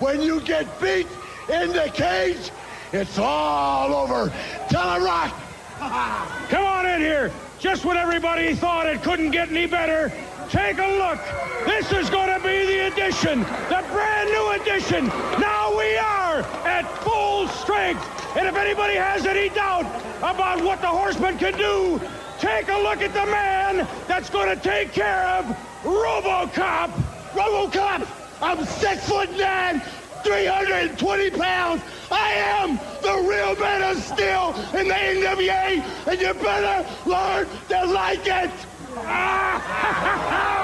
[0.00, 1.06] when you get beat
[1.48, 2.50] in the cage,
[2.92, 4.32] it's all over.
[4.68, 5.34] Tell him, Rock.
[6.48, 7.32] Come on in here.
[7.58, 10.12] Just when everybody thought it couldn't get any better,
[10.50, 11.20] take a look.
[11.64, 15.06] This is going to be the addition, the brand new addition.
[15.38, 18.04] Now we are at full strength.
[18.36, 19.86] And if anybody has any doubt
[20.18, 22.00] about what the Horsemen can do,
[22.40, 25.44] take a look at the man that's going to take care of
[25.84, 26.90] RoboCop.
[27.32, 28.08] RoboCop,
[28.42, 29.80] I'm six foot nine,
[30.24, 31.82] 320 pounds.
[32.10, 37.86] I am the real man of steel in the NWA, and you better learn to
[37.86, 38.50] like it.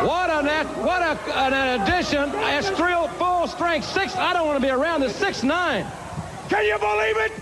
[0.07, 2.31] What an what a, an addition!
[2.35, 4.17] It's real full strength six.
[4.17, 5.87] I don't want to be around the six nine.
[6.49, 7.33] Can you believe it?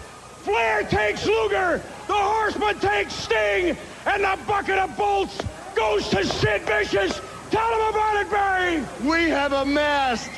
[0.42, 5.40] Flair takes Luger, the Horseman takes Sting, and the bucket of bolts
[5.74, 7.20] goes to Sid Vicious.
[7.50, 8.84] Tell him about it, Barry.
[9.02, 10.30] We have amassed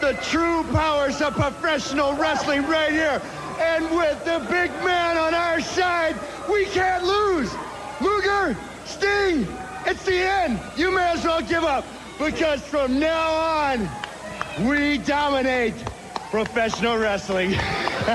[0.00, 3.20] the true powers of professional wrestling right here.
[3.58, 6.16] And with the big man on our side,
[6.48, 7.52] we can't lose.
[8.00, 9.46] Luger, Sting,
[9.90, 10.60] it's the end.
[10.76, 11.84] You may as well give up.
[12.18, 13.88] because from now on,
[14.68, 15.74] we dominate
[16.30, 17.50] professional wrestling.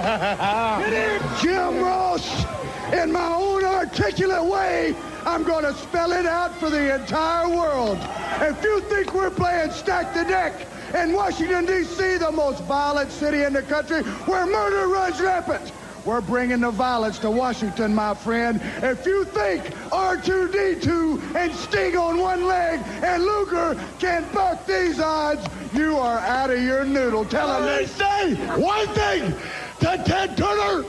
[1.42, 2.46] Jim Ross,
[2.94, 4.96] in my own articulate way,
[5.26, 7.98] I'm going to spell it out for the entire world.
[8.40, 10.54] If you think we're playing stack the deck
[10.94, 15.72] in Washington, D.C., the most violent city in the country where murder runs rampant,
[16.06, 18.62] we're bringing the violence to Washington, my friend.
[18.78, 25.46] If you think R2-D2 and Sting on one leg and Luger can buck these odds,
[25.74, 27.26] you are out of your noodle.
[27.26, 29.34] Tell them they say one thing
[29.80, 30.86] to Ted Turner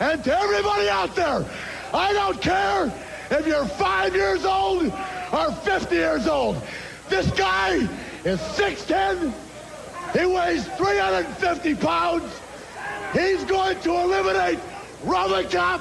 [0.00, 1.44] and to everybody out there.
[1.92, 2.92] I don't care
[3.30, 4.92] if you're five years old
[5.32, 6.60] or 50 years old.
[7.08, 7.88] This guy
[8.24, 9.32] is 6'10".
[10.18, 12.32] He weighs 350 pounds.
[13.16, 14.58] He's going to eliminate
[15.02, 15.80] Robocop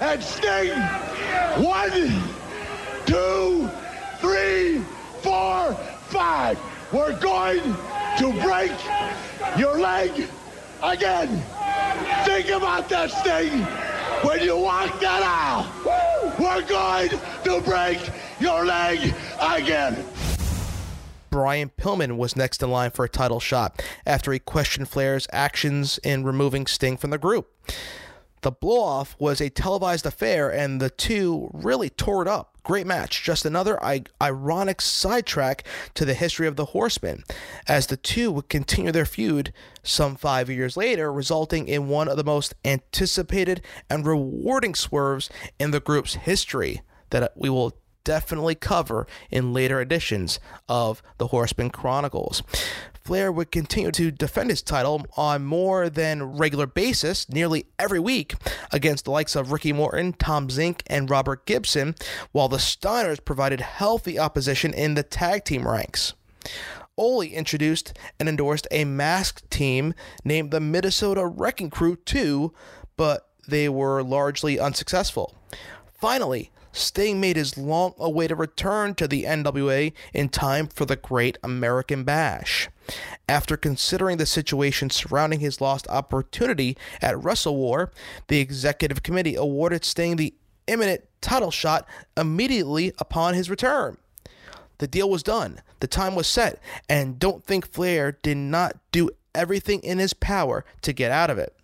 [0.00, 0.76] and Sting.
[1.62, 1.92] One,
[3.06, 3.70] two,
[4.18, 4.80] three,
[5.20, 5.74] four,
[6.08, 6.58] five.
[6.92, 7.62] We're going
[8.18, 8.72] to break
[9.56, 10.28] your leg
[10.82, 11.28] again.
[12.24, 13.62] Think about that, Sting.
[14.26, 17.10] When you walk that aisle, we're going
[17.44, 18.00] to break
[18.40, 20.04] your leg again.
[21.32, 25.98] Brian Pillman was next in line for a title shot after he questioned Flair's actions
[26.04, 27.50] in removing Sting from the group.
[28.42, 32.58] The blowoff was a televised affair, and the two really tore it up.
[32.64, 33.22] Great match.
[33.22, 35.64] Just another I- ironic sidetrack
[35.94, 37.24] to the history of the Horsemen,
[37.66, 42.18] as the two would continue their feud some five years later, resulting in one of
[42.18, 47.74] the most anticipated and rewarding swerves in the group's history that we will
[48.04, 52.42] definitely cover in later editions of the Horseman Chronicles.
[53.04, 58.34] Flair would continue to defend his title on more than regular basis, nearly every week,
[58.70, 61.96] against the likes of Ricky Morton, Tom Zenk, and Robert Gibson,
[62.30, 66.14] while the Steiners provided healthy opposition in the tag team ranks.
[66.96, 69.94] Ole introduced and endorsed a masked team
[70.24, 72.52] named the Minnesota Wrecking Crew 2,
[72.96, 75.34] but they were largely unsuccessful.
[75.98, 81.38] Finally, Sting made his long awaited return to the NWA in time for the Great
[81.42, 82.68] American Bash.
[83.28, 87.92] After considering the situation surrounding his lost opportunity at Wrestle War,
[88.28, 90.34] the executive committee awarded Sting the
[90.66, 93.98] imminent title shot immediately upon his return.
[94.78, 99.10] The deal was done, the time was set, and don't think Flair did not do
[99.34, 101.54] everything in his power to get out of it.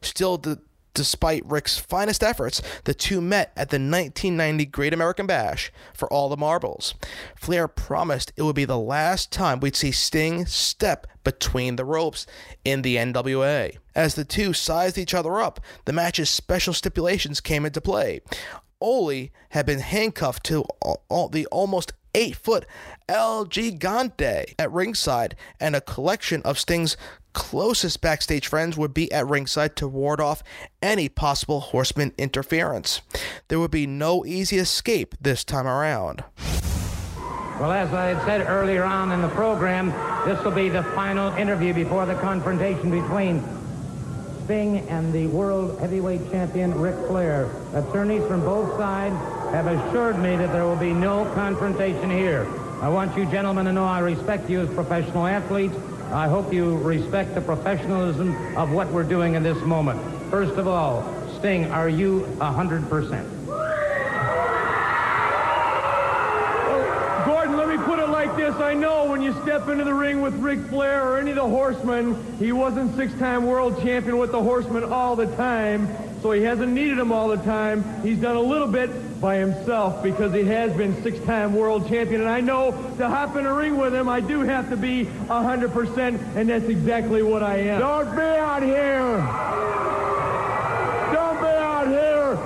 [0.00, 0.60] Still, the
[0.94, 6.28] Despite Rick's finest efforts, the two met at the 1990 Great American Bash for all
[6.28, 6.94] the marbles.
[7.34, 12.26] Flair promised it would be the last time we'd see Sting step between the ropes
[12.64, 13.76] in the NWA.
[13.94, 18.20] As the two sized each other up, the match's special stipulations came into play.
[18.80, 20.64] Ole had been handcuffed to
[21.30, 22.66] the almost eight foot
[23.08, 26.96] El Gigante at ringside, and a collection of Sting's
[27.32, 30.42] closest backstage friends would be at ringside to ward off
[30.80, 33.00] any possible horseman interference.
[33.48, 36.24] There would be no easy escape this time around.
[37.60, 39.90] Well, as I had said earlier on in the program,
[40.26, 43.42] this will be the final interview before the confrontation between
[44.44, 47.50] Sting and the world heavyweight champion Ric Flair.
[47.74, 49.14] Attorneys from both sides
[49.52, 52.46] have assured me that there will be no confrontation here.
[52.80, 55.76] I want you gentlemen to know I respect you as professional athletes.
[56.12, 59.98] I hope you respect the professionalism of what we're doing in this moment.
[60.30, 61.02] First of all,
[61.38, 63.42] Sting, are you 100%?
[67.24, 68.54] Gordon, let me put it like this.
[68.56, 71.48] I know when you step into the ring with Ric Flair or any of the
[71.48, 75.88] Horsemen, he wasn't six-time world champion with the Horsemen all the time,
[76.22, 78.00] so he hasn't needed them all the time.
[78.02, 82.20] He's done a little bit by himself because he has been six-time world champion.
[82.20, 85.04] And I know to hop in a ring with him, I do have to be
[85.04, 87.80] 100%, and that's exactly what I am.
[87.80, 89.16] Don't be out here.
[91.12, 92.38] Don't be out here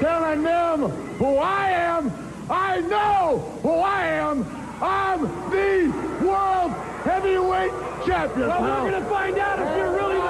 [0.00, 2.12] telling them who I am.
[2.50, 4.44] I know who I am.
[4.82, 6.72] I'm the world
[7.04, 7.72] heavyweight
[8.06, 8.48] champion.
[8.48, 10.21] Well, we're going to find out if you're really.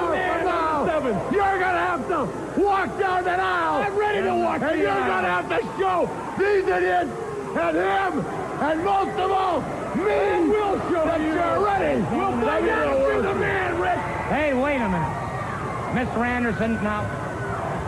[1.03, 1.33] Seven.
[1.33, 3.83] You're going to have to walk down that aisle.
[3.83, 4.69] I'm ready to walk down.
[4.69, 6.07] And the you're going to have to show
[6.39, 7.11] these idiots
[7.55, 9.59] and him and most of all
[9.97, 11.37] me will show that you.
[11.37, 12.01] are ready.
[12.15, 13.97] We'll find out if you're the man, Rick.
[14.29, 16.07] Hey, wait a minute.
[16.07, 16.25] Mr.
[16.25, 17.03] Anderson, now,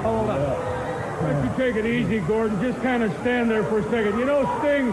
[0.04, 0.60] hold up.
[1.22, 2.62] Why don't you take it easy, Gordon?
[2.62, 4.20] Just kind of stand there for a second.
[4.20, 4.92] You know, Sting,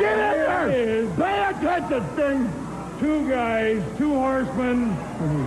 [0.00, 0.68] Get in there there.
[0.70, 1.16] it is.
[1.16, 2.61] Pay attention, Sting.
[3.02, 4.92] Two guys, two horsemen,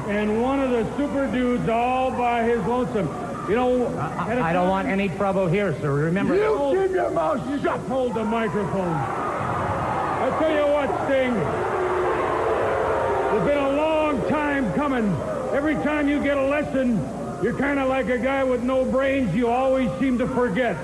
[0.10, 3.08] and one of the super dudes all by his lonesome.
[3.49, 5.93] You know, a I don't want any trouble here, sir.
[5.93, 7.80] Remember, You keep your mouth shut.
[7.82, 8.93] hold the microphone.
[8.93, 11.32] I'll tell you what, Sting.
[13.36, 15.06] It's been a long time coming.
[15.56, 16.97] Every time you get a lesson,
[17.41, 19.34] you're kind of like a guy with no brains.
[19.34, 20.76] You always seem to forget.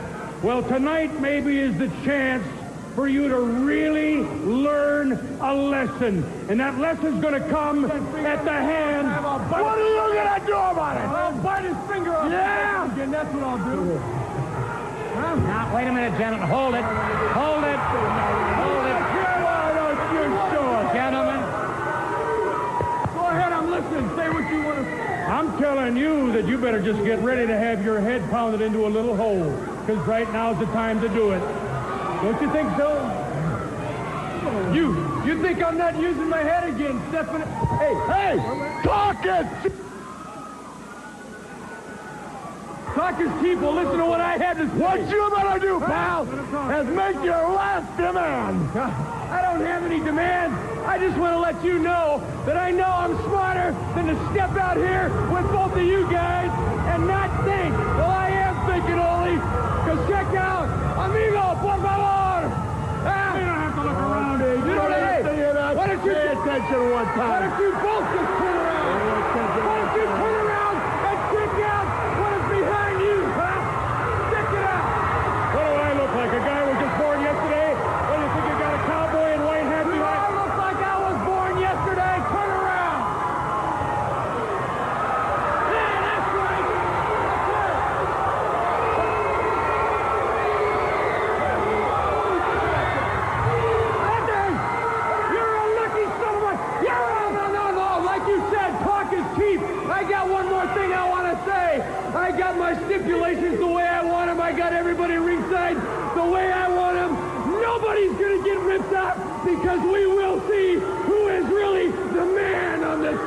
[0.42, 2.48] Well, tonight maybe is the chance
[2.96, 6.24] for you to really learn a lesson.
[6.50, 9.08] And that lesson's going to come at the hand.
[9.08, 11.08] What are you going to do about it?
[11.08, 12.32] I'll bite his finger off.
[12.32, 12.92] Yeah.
[12.94, 14.00] Again, that's what I'll do.
[15.12, 16.48] Now, wait a minute, gentlemen.
[16.50, 16.84] Hold it.
[16.84, 17.80] Hold it.
[18.60, 19.02] Hold it.
[19.44, 20.94] Why don't you us?
[20.94, 21.40] Gentlemen.
[23.14, 24.10] Go ahead, I'm listening.
[24.18, 27.58] Say what you want to I'm telling you that you better just get ready to
[27.58, 29.50] have your head pounded into a little hole.
[29.86, 31.71] Because right now's the time to do it.
[32.22, 33.00] Don't you think so?
[34.74, 34.94] You,
[35.26, 37.46] you think I'm not using my head again, Stephanie?
[37.80, 39.72] Hey, Hey, talk it!
[42.94, 43.58] talk is cheap.
[43.60, 44.74] Well, listen to what I had to say.
[44.78, 46.24] What you better do, pal,
[46.72, 48.78] is make your last demand.
[48.78, 50.56] I don't have any demands.
[50.86, 54.52] I just want to let you know that I know I'm smarter than to step
[54.58, 56.52] out here with both of you guys
[56.94, 57.74] and not think.
[57.74, 58.11] Oh,
[66.52, 67.50] attention one time.
[67.50, 68.41] don't you both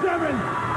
[0.04, 0.73] man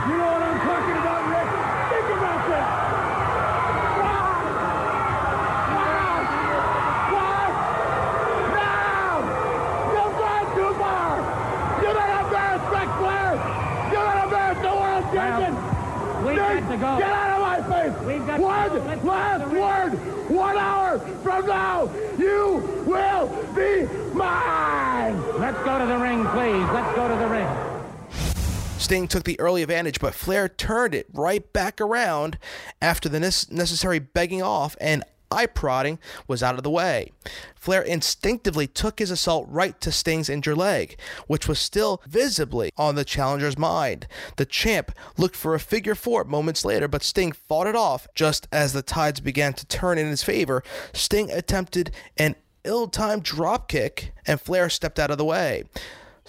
[28.88, 32.38] Sting took the early advantage, but Flair turned it right back around
[32.82, 37.12] after the necessary begging off and eye prodding was out of the way.
[37.54, 42.96] Flair instinctively took his assault right to Sting's injured leg, which was still visibly on
[42.96, 44.08] the challenger's mind.
[44.38, 48.48] The champ looked for a figure four moments later, but Sting fought it off just
[48.54, 50.64] as the tides began to turn in his favor.
[50.94, 55.66] Sting attempted an ill-timed drop kick, and Flair stepped out of the way.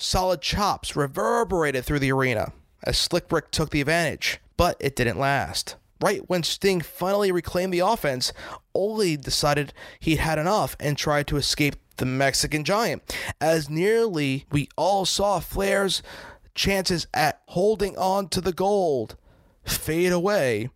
[0.01, 2.53] Solid chops reverberated through the arena
[2.84, 5.74] as Slick Rick took the advantage, but it didn't last.
[6.01, 8.32] Right when Sting finally reclaimed the offense,
[8.72, 13.03] Ole decided he'd had enough and tried to escape the Mexican giant.
[13.40, 16.01] As nearly we all saw Flair's
[16.55, 19.16] chances at holding on to the gold
[19.64, 20.70] fade away,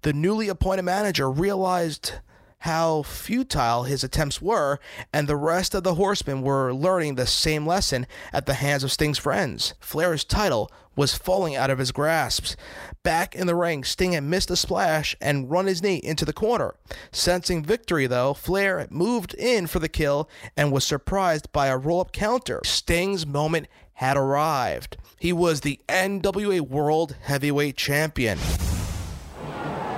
[0.00, 2.14] the newly appointed manager realized
[2.62, 4.78] how futile his attempts were,
[5.12, 8.92] and the rest of the horsemen were learning the same lesson at the hands of
[8.92, 9.74] Sting's friends.
[9.80, 12.54] Flair's title was falling out of his grasp.
[13.02, 16.32] Back in the ring, Sting had missed a splash and run his knee into the
[16.32, 16.76] corner.
[17.10, 22.00] Sensing victory, though, Flair moved in for the kill and was surprised by a roll
[22.00, 22.60] up counter.
[22.64, 24.96] Sting's moment had arrived.
[25.18, 28.38] He was the NWA World Heavyweight Champion.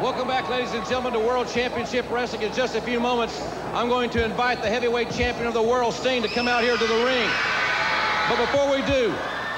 [0.05, 2.43] Welcome back, ladies and gentlemen, to World Championship Wrestling.
[2.43, 3.41] In just a few moments,
[3.73, 6.77] I'm going to invite the heavyweight champion of the world, Sting, to come out here
[6.77, 7.27] to the ring.
[8.29, 9.15] But before we do,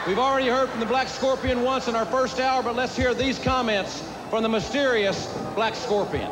[0.07, 3.13] we've already heard from the Black Scorpion once in our first hour, but let's hear
[3.13, 5.27] these comments from the mysterious
[5.57, 6.31] Black Scorpion.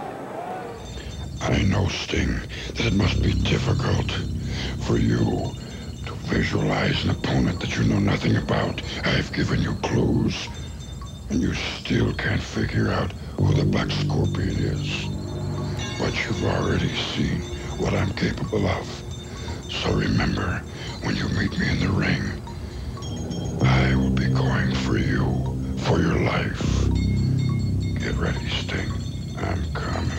[1.40, 2.38] I know, Sting,
[2.74, 4.12] that it must be difficult
[4.86, 5.52] for you
[6.06, 8.80] to visualize an opponent that you know nothing about.
[9.02, 10.48] I've given you clues,
[11.30, 15.04] and you still can't figure out who the Black Scorpion is.
[15.98, 17.40] But you've already seen
[17.78, 18.86] what I'm capable of.
[19.70, 20.62] So remember,
[21.02, 22.22] when you meet me in the ring,
[23.62, 25.26] I will be going for you,
[25.78, 26.88] for your life.
[27.98, 28.90] Get ready, Sting.
[29.38, 30.10] I'm coming.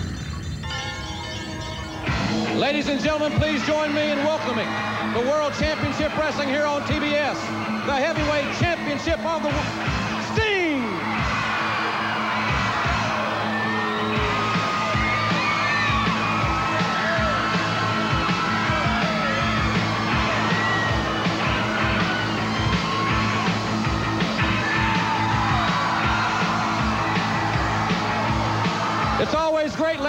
[2.59, 4.67] Ladies and gentlemen, please join me in welcoming
[5.13, 7.35] the World Championship Wrestling here on TBS,
[7.85, 9.65] the heavyweight championship of the world,
[10.33, 10.74] Sting!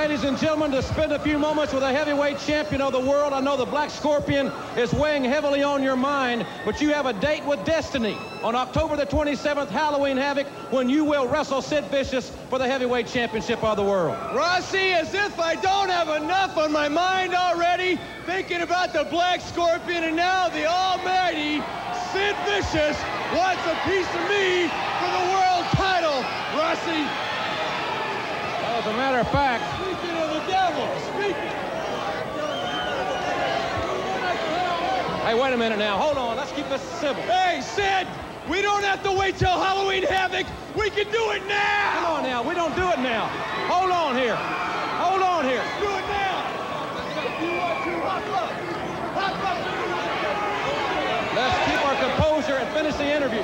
[0.09, 3.33] Ladies and gentlemen, to spend a few moments with a heavyweight champion of the world.
[3.33, 7.13] I know the Black Scorpion is weighing heavily on your mind, but you have a
[7.13, 12.31] date with destiny on October the 27th, Halloween Havoc, when you will wrestle Sid Vicious
[12.49, 14.17] for the heavyweight championship of the world.
[14.33, 19.41] Rossi, as if I don't have enough on my mind already, thinking about the Black
[19.41, 21.61] Scorpion and now the almighty
[22.13, 22.97] Sid Vicious
[23.35, 24.71] wants a piece of me
[25.03, 26.23] for the world title.
[26.55, 27.27] Rossi,
[28.77, 31.53] as a matter of fact, speaking of the devil, speaking.
[35.27, 35.99] Hey, wait a minute now.
[35.99, 36.37] Hold on.
[36.37, 37.21] Let's keep this civil.
[37.25, 38.07] Hey, Sid,
[38.49, 40.47] we don't have to wait till Halloween Havoc.
[40.79, 41.95] We can do it now.
[41.95, 42.47] Come on now.
[42.47, 43.27] We don't do it now.
[43.67, 44.37] Hold on here.
[45.03, 45.59] Hold on here.
[45.59, 46.47] Let's do it now.
[47.43, 48.55] You want to hop up.
[49.19, 49.59] Hop up.
[51.35, 53.43] Let's keep our composure and finish the interview.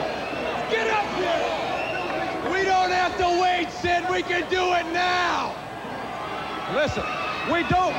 [0.71, 2.55] Get up here.
[2.55, 4.07] We don't have to wait, Sid.
[4.09, 5.51] We can do it now.
[6.77, 7.03] Listen,
[7.51, 7.99] we don't.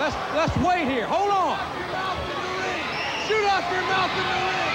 [0.00, 1.06] Let's let's wait here.
[1.06, 1.91] Hold on.
[3.28, 4.74] Shoot off your mouth in the ring.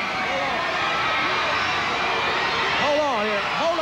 [2.80, 3.44] Hold on here.
[3.60, 3.77] Hold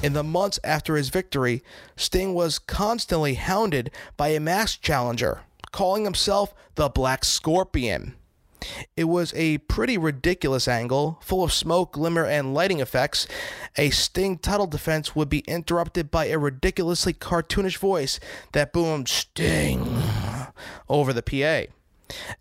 [0.00, 1.62] In the months after his victory,
[1.96, 5.40] Sting was constantly hounded by a masked challenger,
[5.72, 8.14] calling himself the Black Scorpion.
[8.96, 13.26] It was a pretty ridiculous angle, full of smoke, glimmer, and lighting effects.
[13.76, 18.20] A Sting title defense would be interrupted by a ridiculously cartoonish voice
[18.52, 20.00] that boomed Sting
[20.88, 21.72] over the PA.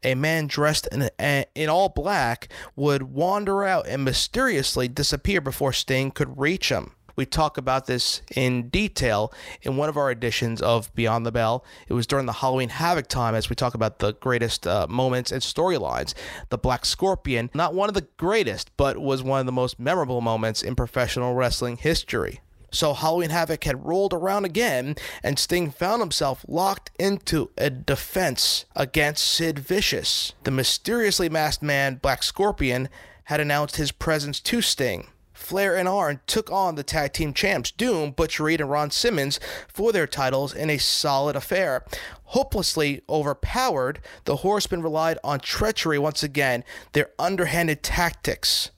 [0.04, 5.74] A man dressed in, uh, in all black would wander out and mysteriously disappear before
[5.74, 6.94] Sting could reach him.
[7.18, 11.66] We talk about this in detail in one of our editions of Beyond the Bell.
[11.88, 15.32] It was during the Halloween Havoc time as we talk about the greatest uh, moments
[15.32, 16.14] and storylines.
[16.50, 20.22] The Black Scorpion, not one of the greatest, but was one of the most memorable
[20.22, 22.42] moments in professional wrestling history.
[22.70, 28.66] So Halloween Havoc had rolled around again, and Sting found himself locked into a defense
[28.76, 30.34] against Sid Vicious.
[30.44, 32.90] The mysteriously masked man, Black Scorpion,
[33.24, 35.08] had announced his presence to Sting.
[35.48, 39.40] Flair and Arn took on the tag team champs Doom, Butch Reed, and Ron Simmons
[39.74, 41.86] for their titles in a solid affair.
[42.26, 48.72] Hopelessly overpowered, the Horsemen relied on treachery once again, their underhanded tactics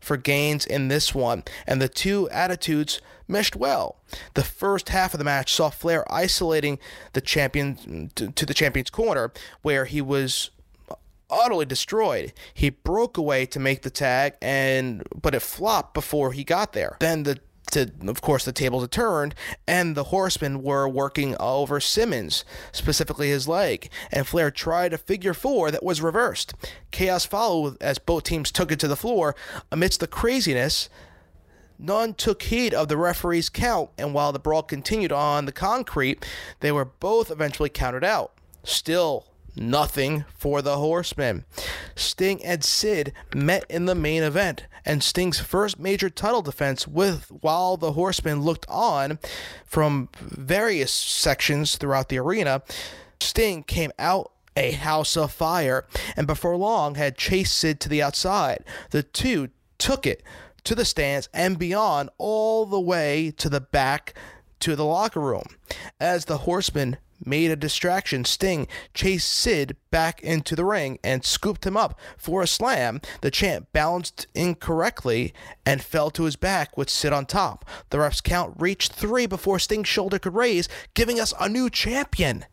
[0.00, 3.96] for gains in this one, and the two attitudes meshed well.
[4.32, 6.78] The first half of the match saw Flair isolating
[7.12, 10.48] the champion to, to the champion's corner, where he was
[11.34, 12.32] utterly destroyed.
[12.52, 16.96] He broke away to make the tag, and but it flopped before he got there.
[17.00, 17.40] Then the
[17.74, 19.34] to, of course, the tables had turned,
[19.66, 25.34] and the horsemen were working over Simmons, specifically his leg, and Flair tried a figure
[25.34, 26.54] four that was reversed.
[26.92, 29.34] Chaos followed as both teams took it to the floor.
[29.72, 30.88] Amidst the craziness,
[31.78, 36.24] none took heed of the referee's count, and while the brawl continued on the concrete,
[36.60, 38.32] they were both eventually counted out.
[38.62, 39.26] Still,
[39.56, 41.44] Nothing for the Horsemen.
[41.94, 47.30] Sting and Sid met in the main event, and Sting's first major title defense with
[47.40, 49.18] while the Horsemen looked on
[49.64, 52.62] from various sections throughout the arena.
[53.20, 55.86] Sting came out a house of fire,
[56.16, 58.64] and before long had chased Sid to the outside.
[58.90, 60.22] The two took it
[60.64, 64.14] to the stands and beyond, all the way to the back
[64.60, 65.46] to the locker room.
[66.00, 66.96] As the Horsemen
[67.26, 68.24] made a distraction.
[68.24, 73.00] Sting chased Sid back into the ring and scooped him up for a slam.
[73.20, 75.32] The champ balanced incorrectly
[75.64, 77.64] and fell to his back with Sid on top.
[77.90, 82.46] The ref's count reached three before Sting's shoulder could raise, giving us a new champion.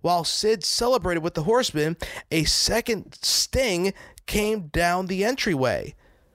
[0.00, 1.96] While Sid celebrated with the horseman,
[2.30, 3.92] a second Sting
[4.26, 5.94] came down the entryway,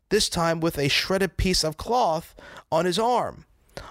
[0.09, 2.35] this time with a shredded piece of cloth
[2.71, 3.45] on his arm.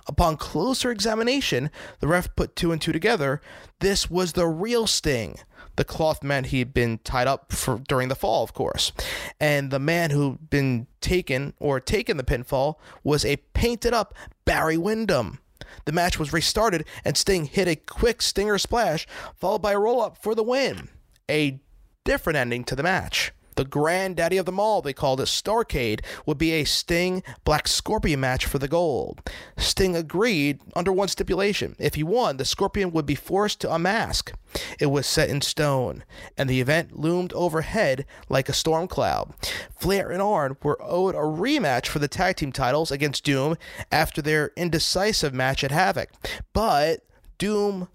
[0.07, 1.71] Upon closer examination,
[2.01, 3.41] the ref put two and two together.
[3.81, 5.39] This was the real Sting.
[5.77, 8.93] The cloth meant he'd been tied up for during the fall, of course.
[9.39, 14.15] And the man who'd been taken or taken the pinfall was a painted up
[14.45, 15.39] Barry Windham.
[15.85, 20.03] The match was restarted and Sting hit a quick stinger splash, followed by a roll
[20.03, 20.89] up for the win.
[21.31, 21.61] A
[22.05, 23.33] different ending to the match.
[23.61, 28.19] The granddaddy of them all, they called it Starcade, would be a Sting Black Scorpion
[28.19, 29.21] match for the gold.
[29.59, 31.77] Sting agreed under one stipulation.
[31.79, 34.33] If he won, the Scorpion would be forced to unmask.
[34.79, 36.05] It was set in stone,
[36.39, 39.35] and the event loomed overhead like a storm cloud.
[39.77, 43.59] Flair and Arn were owed a rematch for the tag team titles against Doom
[43.93, 46.09] after their indecisive match at Havoc.
[46.55, 47.05] But
[47.37, 47.89] Doom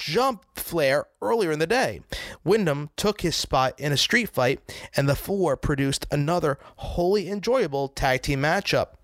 [0.00, 2.00] jumped Flair earlier in the day.
[2.42, 4.60] Windham took his spot in a street fight,
[4.96, 8.94] and the four produced another wholly enjoyable tag team matchup.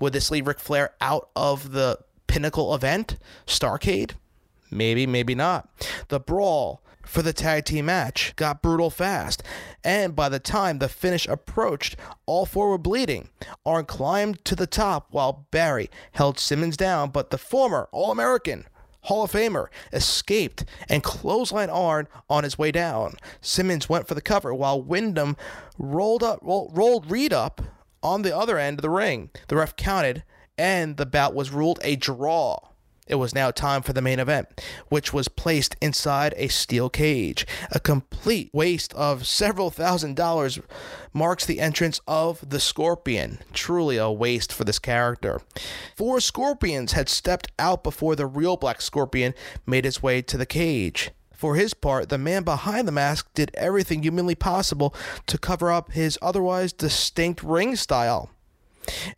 [0.00, 4.12] Would this leave Ric Flair out of the pinnacle event, Starcade?
[4.70, 5.68] Maybe, maybe not.
[6.08, 9.42] The brawl for the tag team match got brutal fast,
[9.84, 13.28] and by the time the finish approached, all four were bleeding.
[13.66, 18.64] Arn climbed to the top while Barry held Simmons down, but the former All American
[19.02, 23.16] Hall of Famer, escaped and clotheslined Arn on his way down.
[23.40, 25.36] Simmons went for the cover while Windham
[25.78, 27.60] rolled up rolled Reed up
[28.02, 29.30] on the other end of the ring.
[29.48, 30.24] The ref counted
[30.56, 32.58] and the bout was ruled a draw.
[33.06, 34.48] It was now time for the main event,
[34.88, 37.46] which was placed inside a steel cage.
[37.72, 40.60] A complete waste of several thousand dollars
[41.12, 43.40] marks the entrance of the Scorpion.
[43.52, 45.40] Truly a waste for this character.
[45.96, 49.34] Four Scorpions had stepped out before the real Black Scorpion
[49.66, 51.10] made his way to the cage.
[51.34, 54.94] For his part, the man behind the mask did everything humanly possible
[55.26, 58.30] to cover up his otherwise distinct ring style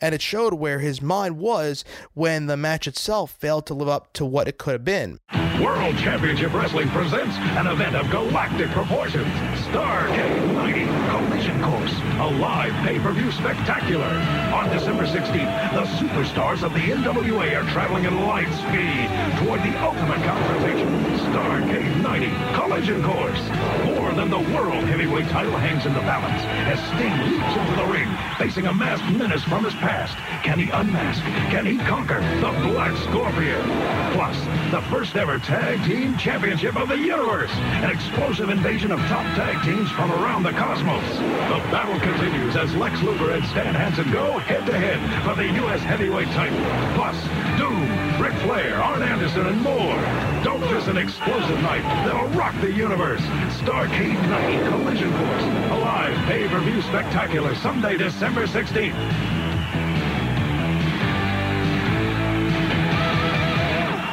[0.00, 1.84] and it showed where his mind was
[2.14, 5.18] when the match itself failed to live up to what it could have been.
[5.62, 9.26] World Championship Wrestling presents an event of galactic proportions.
[9.70, 14.10] Starcade 90 Collision Course, a live pay-per-view spectacular.
[14.52, 19.08] On December 16th, the superstars of the NWA are traveling at light speed
[19.38, 20.88] toward the ultimate confrontation.
[21.30, 23.40] Starcade 90 Collision Course.
[23.84, 27.86] More than the World Heavyweight title hangs in the balance as Sting leaps into the
[27.92, 28.08] ring,
[28.38, 30.16] facing a masked menace from his past.
[30.42, 31.22] Can he unmask?
[31.52, 33.62] Can he conquer the Black Scorpion?
[34.10, 34.36] Plus,
[34.72, 37.52] the first ever Tag Team Championship of the Universe.
[37.52, 41.08] An explosive invasion of top tag teams from around the cosmos.
[41.18, 45.80] The battle continues as Lex Luger and Stan Hansen go head-to-head for the U.S.
[45.82, 46.58] Heavyweight title.
[46.98, 47.16] Plus,
[47.56, 49.94] Doom, Ric Flair, Arn Anderson, and more.
[50.42, 53.22] Don't miss an explosive night that'll rock the universe.
[53.62, 55.42] Starcade 90 Collision Course.
[55.70, 59.33] A live pay-per-view spectacular Sunday, December 16th.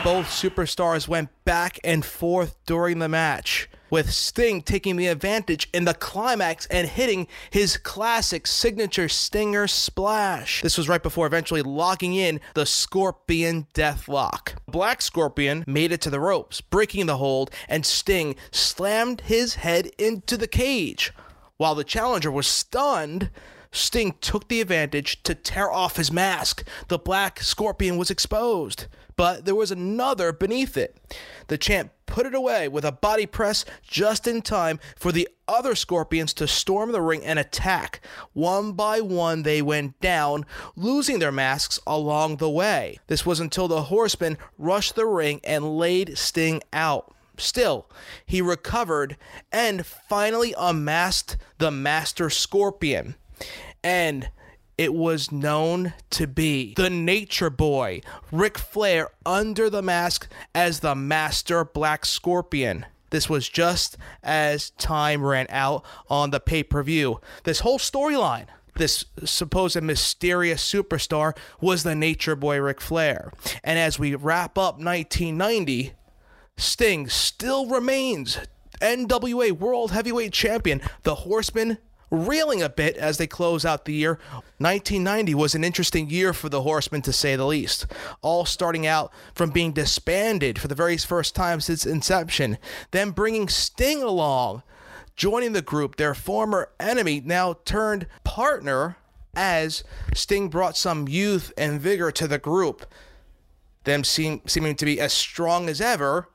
[0.03, 5.85] Both superstars went back and forth during the match, with Sting taking the advantage in
[5.85, 10.61] the climax and hitting his classic signature Stinger splash.
[10.61, 14.53] This was right before eventually locking in the Scorpion Deathlock.
[14.67, 19.91] Black Scorpion made it to the ropes, breaking the hold, and Sting slammed his head
[19.97, 21.11] into the cage.
[21.57, 23.29] While the challenger was stunned,
[23.71, 26.67] Sting took the advantage to tear off his mask.
[26.87, 30.97] The black scorpion was exposed, but there was another beneath it.
[31.47, 35.75] The champ put it away with a body press just in time for the other
[35.75, 38.05] scorpions to storm the ring and attack.
[38.33, 40.45] One by one, they went down,
[40.75, 42.99] losing their masks along the way.
[43.07, 47.15] This was until the horsemen rushed the ring and laid Sting out.
[47.37, 47.89] Still,
[48.25, 49.17] he recovered
[49.51, 53.15] and finally unmasked the Master Scorpion
[53.83, 54.29] and
[54.81, 58.01] it was known to be the Nature Boy,
[58.31, 62.87] Ric Flair, under the mask as the Master Black Scorpion.
[63.11, 67.21] This was just as time ran out on the pay per view.
[67.43, 73.31] This whole storyline, this supposed mysterious superstar, was the Nature Boy Ric Flair.
[73.63, 75.93] And as we wrap up 1990,
[76.57, 78.39] Sting still remains
[78.81, 80.81] NWA World Heavyweight Champion.
[81.03, 81.77] The Horseman
[82.11, 84.19] reeling a bit as they close out the year.
[84.57, 87.87] 1990 was an interesting year for the Horsemen, to say the least.
[88.21, 92.57] All starting out from being disbanded for the very first time since inception,
[92.91, 94.61] then bringing Sting along,
[95.15, 98.97] joining the group, their former enemy, now turned partner,
[99.33, 99.83] as
[100.13, 102.85] Sting brought some youth and vigor to the group.
[103.85, 106.27] Them seem, seeming to be as strong as ever,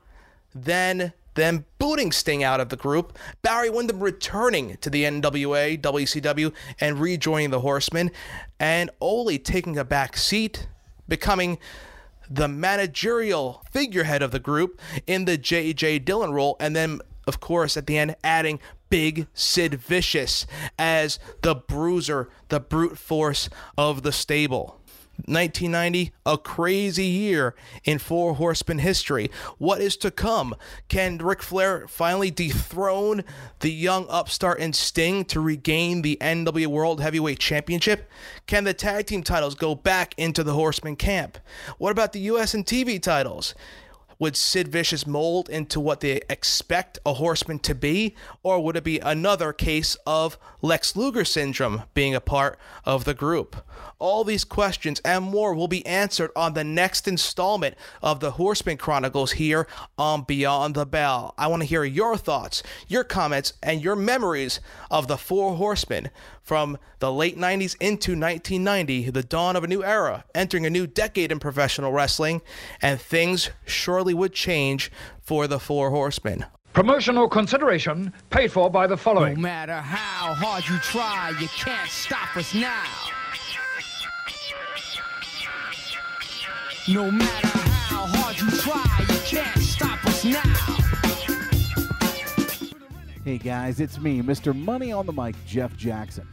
[0.55, 6.53] then them booting Sting out of the group, Barry Windham returning to the NWA, WCW,
[6.81, 8.11] and rejoining the Horsemen,
[8.59, 10.67] and Ole taking a back seat,
[11.09, 11.59] becoming
[12.29, 16.01] the managerial figurehead of the group in the J.J.
[16.01, 18.59] Dillon role, and then, of course, at the end, adding
[18.89, 20.47] Big Sid Vicious
[20.79, 24.76] as the bruiser, the brute force of the stable.
[25.25, 27.55] 1990, a crazy year
[27.85, 29.31] in Four Horsemen history.
[29.59, 30.55] What is to come?
[30.89, 33.25] Can Ric Flair finally dethrone
[33.61, 38.11] the young upstart and Sting to regain the NWA World Heavyweight Championship?
[38.47, 41.39] Can the tag team titles go back into the Horsemen camp?
[41.79, 43.55] What about the US and TV titles?
[44.19, 48.15] Would Sid Vicious mold into what they expect a horseman to be?
[48.43, 53.13] Or would it be another case of Lex Luger syndrome being a part of the
[53.13, 53.57] group?
[53.99, 58.79] All these questions and more will be answered on the next installment of the Horseman
[58.79, 59.67] Chronicles here
[59.99, 61.35] on Beyond the Bell.
[61.37, 64.61] I want to hear your thoughts, your comments, and your memories
[64.91, 66.11] of the Four Horsemen
[66.47, 70.87] from the late 90s into 1990, the dawn of a new era, entering a new
[70.87, 72.41] decade in professional wrestling,
[72.81, 76.47] and things surely would change for the Four Horsemen.
[76.73, 79.35] Promotional consideration paid for by the following.
[79.35, 82.85] No matter how hard you try, you can't stop us now.
[86.89, 90.76] No matter how hard you try, you can't stop us now.
[93.27, 94.55] Hey guys, it's me, Mr.
[94.55, 96.29] Money on the Mic, Jeff Jackson.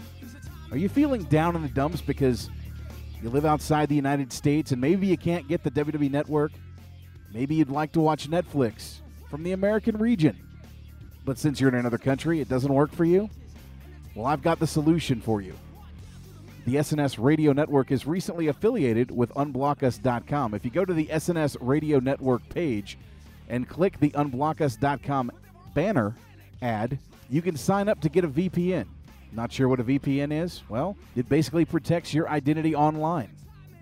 [0.70, 2.52] Are you feeling down in the dumps because
[3.20, 6.52] you live outside the United States and maybe you can't get the WWE network?
[7.34, 10.38] Maybe you'd like to watch Netflix from the American region.
[11.26, 13.28] But since you're in another country, it doesn't work for you?
[14.14, 15.56] Well, I've got the solution for you.
[16.68, 20.54] The SNS Radio Network is recently affiliated with UnblockUs.com.
[20.54, 23.00] If you go to the SNS Radio Network page
[23.50, 25.32] and click the UnblockUs.com
[25.74, 26.16] banner
[26.64, 26.98] ad,
[27.30, 28.88] you can sign up to get a VPN.
[29.32, 30.64] Not sure what a VPN is?
[30.70, 33.30] Well, it basically protects your identity online.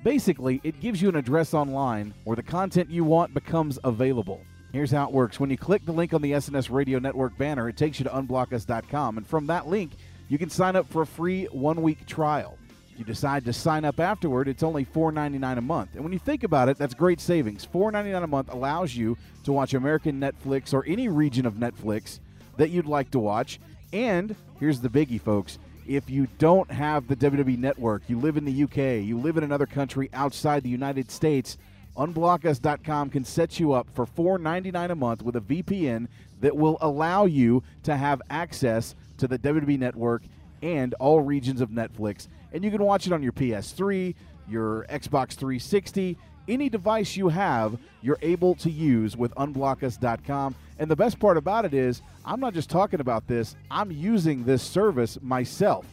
[0.04, 4.42] Basically, it gives you an address online where the content you want becomes available.
[4.72, 5.40] Here's how it works.
[5.40, 8.10] When you click the link on the SNS Radio Network banner, it takes you to
[8.10, 9.18] unblockus.com.
[9.18, 9.92] And from that link,
[10.30, 12.58] you can sign up for a free one week trial.
[12.94, 15.90] If you decide to sign up afterward, it's only $4.99 a month.
[15.96, 17.68] And when you think about it, that's great savings.
[17.68, 22.20] $4.99 a month allows you to watch American Netflix or any region of Netflix
[22.62, 23.60] that you'd like to watch.
[23.92, 25.58] And here's the biggie, folks.
[25.88, 29.44] If you don't have the WWE network, you live in the UK, you live in
[29.44, 31.58] another country outside the United States,
[31.98, 36.08] unblockus.com can set you up for $4.99 a month with a VPN
[36.42, 40.22] that will allow you to have access to the WWE network
[40.62, 42.28] and all regions of Netflix.
[42.54, 44.14] And you can watch it on your PS3,
[44.48, 46.16] your Xbox 360,
[46.48, 50.56] any device you have, you're able to use with unblockus.com.
[50.80, 54.44] And the best part about it is, I'm not just talking about this, I'm using
[54.44, 55.86] this service myself.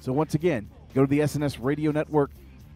[0.00, 2.30] So once again, go to the SNS Radio Network,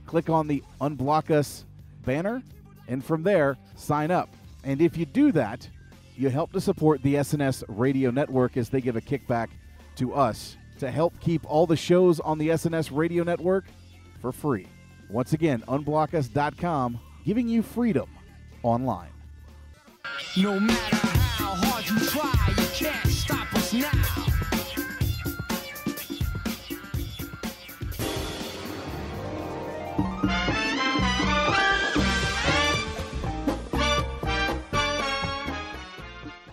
[0.06, 1.64] click on the Unblock Us
[2.04, 2.42] banner,
[2.88, 4.30] and from there, sign up.
[4.64, 5.68] And if you do that,
[6.16, 9.48] you help to support the SNS Radio Network as they give a kickback
[9.96, 13.64] to us to help keep all the shows on the SNS Radio Network
[14.20, 14.66] for free.
[15.10, 16.98] Once again, unblockus.com,
[17.28, 18.08] giving you freedom
[18.62, 19.10] online.
[20.38, 23.90] No matter how hard you try, you can't stop us now.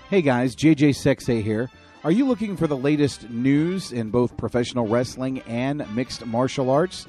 [0.10, 1.70] Hey guys, JJ Sexay here.
[2.04, 7.08] Are you looking for the latest news in both professional wrestling and mixed martial arts?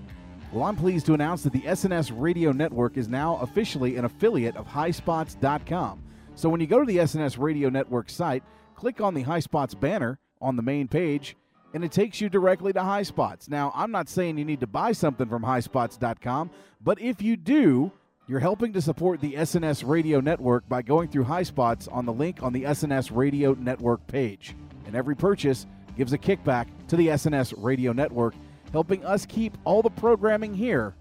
[0.56, 4.56] Well, I'm pleased to announce that the SNS Radio Network is now officially an affiliate
[4.56, 6.02] of HighSpots.com.
[6.36, 8.42] So when you go to the SNS Radio Network site,
[8.74, 11.36] click on the HighSpots banner on the main page,
[11.74, 13.50] and it takes you directly to HighSpots.
[13.50, 16.50] Now, I'm not saying you need to buy something from HighSpots.com,
[16.80, 17.92] but if you do,
[18.26, 22.42] you're helping to support the SNS Radio Network by going through HighSpots on the link
[22.42, 24.56] on the SNS Radio Network page.
[24.86, 25.68] And every purchase
[25.98, 28.36] gives a kickback to the SNS Radio Network,
[28.76, 30.94] helping us keep all the programming here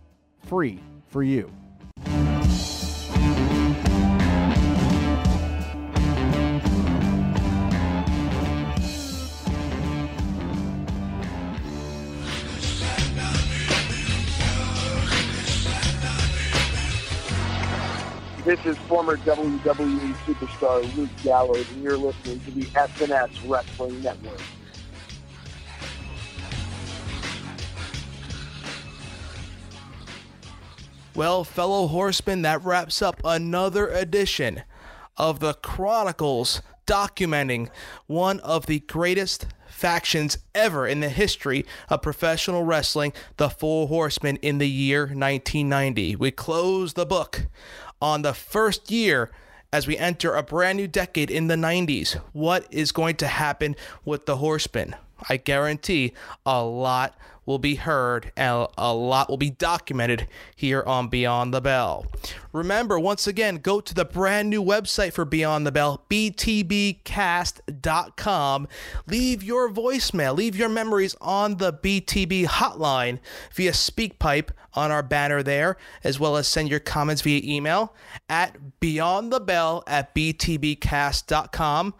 [0.47, 0.79] free
[1.09, 1.51] for you.
[18.45, 24.41] This is former WWE superstar Luke Gallows, and you're listening to the SNS Wrestling Network.
[31.17, 34.63] Well, fellow horsemen, that wraps up another edition
[35.17, 37.69] of the Chronicles documenting
[38.09, 44.39] one of the greatest factions ever in the history of professional wrestling, the Four Horsemen,
[44.39, 46.17] in the year 1990.
[46.17, 47.47] We close the book
[48.03, 49.31] on the first year
[49.73, 52.15] as we enter a brand new decade in the 90s.
[52.33, 54.97] What is going to happen with the Horsemen?
[55.29, 56.13] I guarantee
[56.45, 57.17] a lot
[57.47, 62.07] will be heard and a lot will be documented here on Beyond the Bell.
[62.53, 68.69] Remember, once again, go to the brand new website for Beyond the Bell, btbcast.com.
[69.07, 73.19] Leave your voicemail, leave your memories on the BTB hotline
[73.53, 77.95] via SpeakPipe on our banner there, as well as send your comments via email
[78.29, 81.95] at beyondthebell at btbcast.com.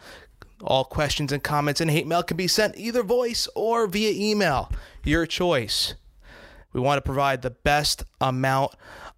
[0.65, 4.73] All questions and comments and hate mail can be sent either voice or via email.
[5.05, 5.95] Your choice.
[6.73, 8.73] We want to provide the best amount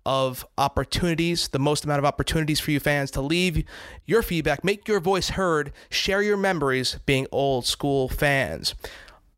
[0.05, 3.65] of opportunities, the most amount of opportunities for you fans to leave
[4.07, 8.75] your feedback, make your voice heard, share your memories being old school fans.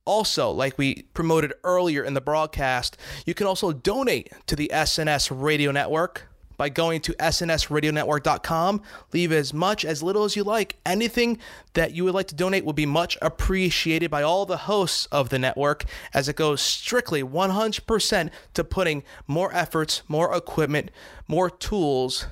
[0.05, 5.31] Also, like we promoted earlier in the broadcast, you can also donate to the SNS
[5.31, 6.28] Radio Network
[6.59, 8.83] by going to snsradionetwork.com.
[9.15, 10.77] Leave as much, as little as you like.
[10.85, 11.39] Anything
[11.73, 15.31] that you would like to donate will be much appreciated by all the hosts of
[15.31, 20.91] the network as it goes strictly 100% to putting more efforts, more equipment,
[21.27, 22.27] more tools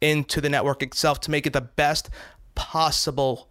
[0.00, 2.10] into the network itself to make it the best
[2.54, 3.48] possible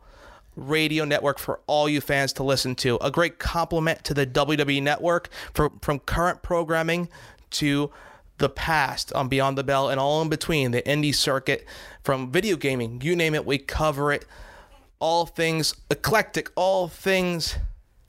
[0.56, 2.98] radio network for all you fans to listen to.
[3.02, 7.10] A great compliment to the WWE network for, from current programming
[7.52, 7.92] to
[8.44, 11.66] the past on Beyond the Bell and all in between, the indie circuit,
[12.04, 14.26] from video gaming, you name it, we cover it.
[15.00, 17.56] All things eclectic, all things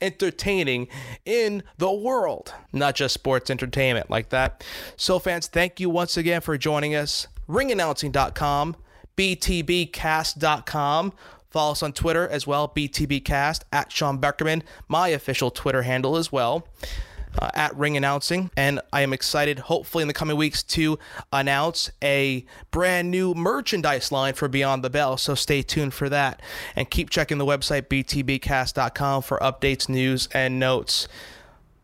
[0.01, 0.89] entertaining
[1.23, 4.61] in the world, not just sports entertainment like that.
[4.97, 7.27] So, fans, thank you once again for joining us.
[7.47, 8.75] Ringannouncing.com,
[9.15, 11.13] BTBcast.com.
[11.49, 16.29] Follow us on Twitter as well, BTBcast, at Sean Beckerman, my official Twitter handle as
[16.29, 16.67] well
[17.39, 18.51] uh, at Ring Announcing.
[18.55, 20.99] And I am excited, hopefully, in the coming weeks to
[21.31, 25.17] announce a brand new merchandise line for Beyond the Bell.
[25.17, 26.41] So stay tuned for that.
[26.75, 31.07] And keep checking the website, btbcast.com, for updates, news, and notes.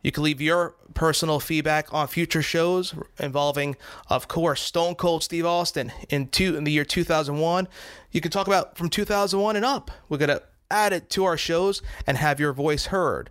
[0.01, 3.75] You can leave your personal feedback on future shows involving,
[4.09, 7.67] of course, Stone Cold Steve Austin in two in the year 2001.
[8.11, 9.91] You can talk about from 2001 and up.
[10.09, 13.29] We're gonna add it to our shows and have your voice heard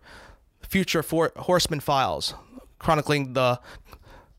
[0.70, 2.32] future for- Horseman Files,
[2.78, 3.58] chronicling the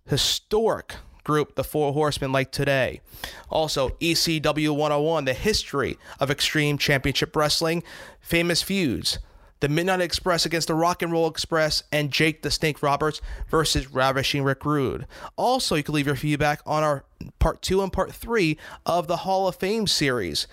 [0.08, 0.96] historic
[1.26, 3.02] group, the Four Horsemen, like today.
[3.50, 7.84] Also, ECW 101, the history of Extreme Championship Wrestling,
[8.22, 9.20] famous feuds.
[9.62, 13.92] The Midnight Express against the Rock and Roll Express, and Jake the Snake Roberts versus
[13.92, 15.06] Ravishing Rick Rude.
[15.36, 17.06] Also, you can leave your feedback on our
[17.38, 18.58] part two and part three
[18.88, 20.48] of the Hall of Fame series.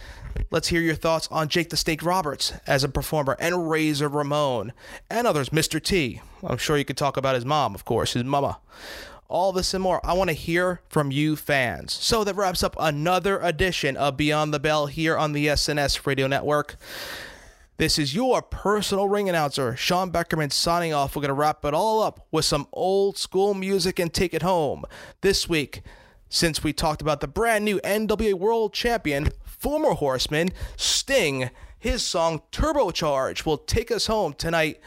[0.50, 4.74] Let's hear your thoughts on Jake the Snake Roberts as a performer and Razor Ramon
[5.08, 5.82] and others, Mr.
[5.82, 6.20] T.
[6.42, 8.58] I'm sure you could talk about his mom, of course, his mama.
[9.28, 10.04] All this and more.
[10.04, 11.94] I want to hear from you fans.
[11.94, 16.26] So that wraps up another edition of Beyond the Bell here on the SNS Radio
[16.26, 16.76] Network.
[17.78, 21.14] This is your personal ring announcer, Sean Beckerman, signing off.
[21.14, 24.42] We're going to wrap it all up with some old school music and take it
[24.42, 24.84] home.
[25.20, 25.82] This week,
[26.28, 32.42] since we talked about the brand new NWA World Champion, former Horseman, Sting, his song
[32.50, 34.80] Turbocharge will take us home tonight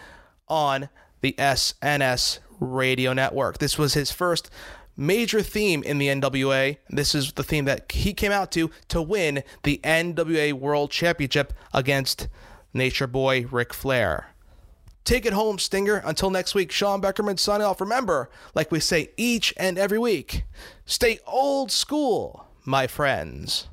[0.49, 0.89] on
[1.21, 3.59] the SNS Radio Network.
[3.59, 4.49] This was his first
[4.97, 6.75] major theme in the NWA.
[6.89, 11.53] This is the theme that he came out to to win the NWA World Championship
[11.73, 12.27] against
[12.73, 14.27] Nature Boy Ric Flair.
[15.03, 16.01] Take it home, Stinger.
[16.05, 17.81] Until next week, Sean Beckerman signing off.
[17.81, 20.43] Remember, like we say each and every week,
[20.85, 23.67] stay old school, my friends.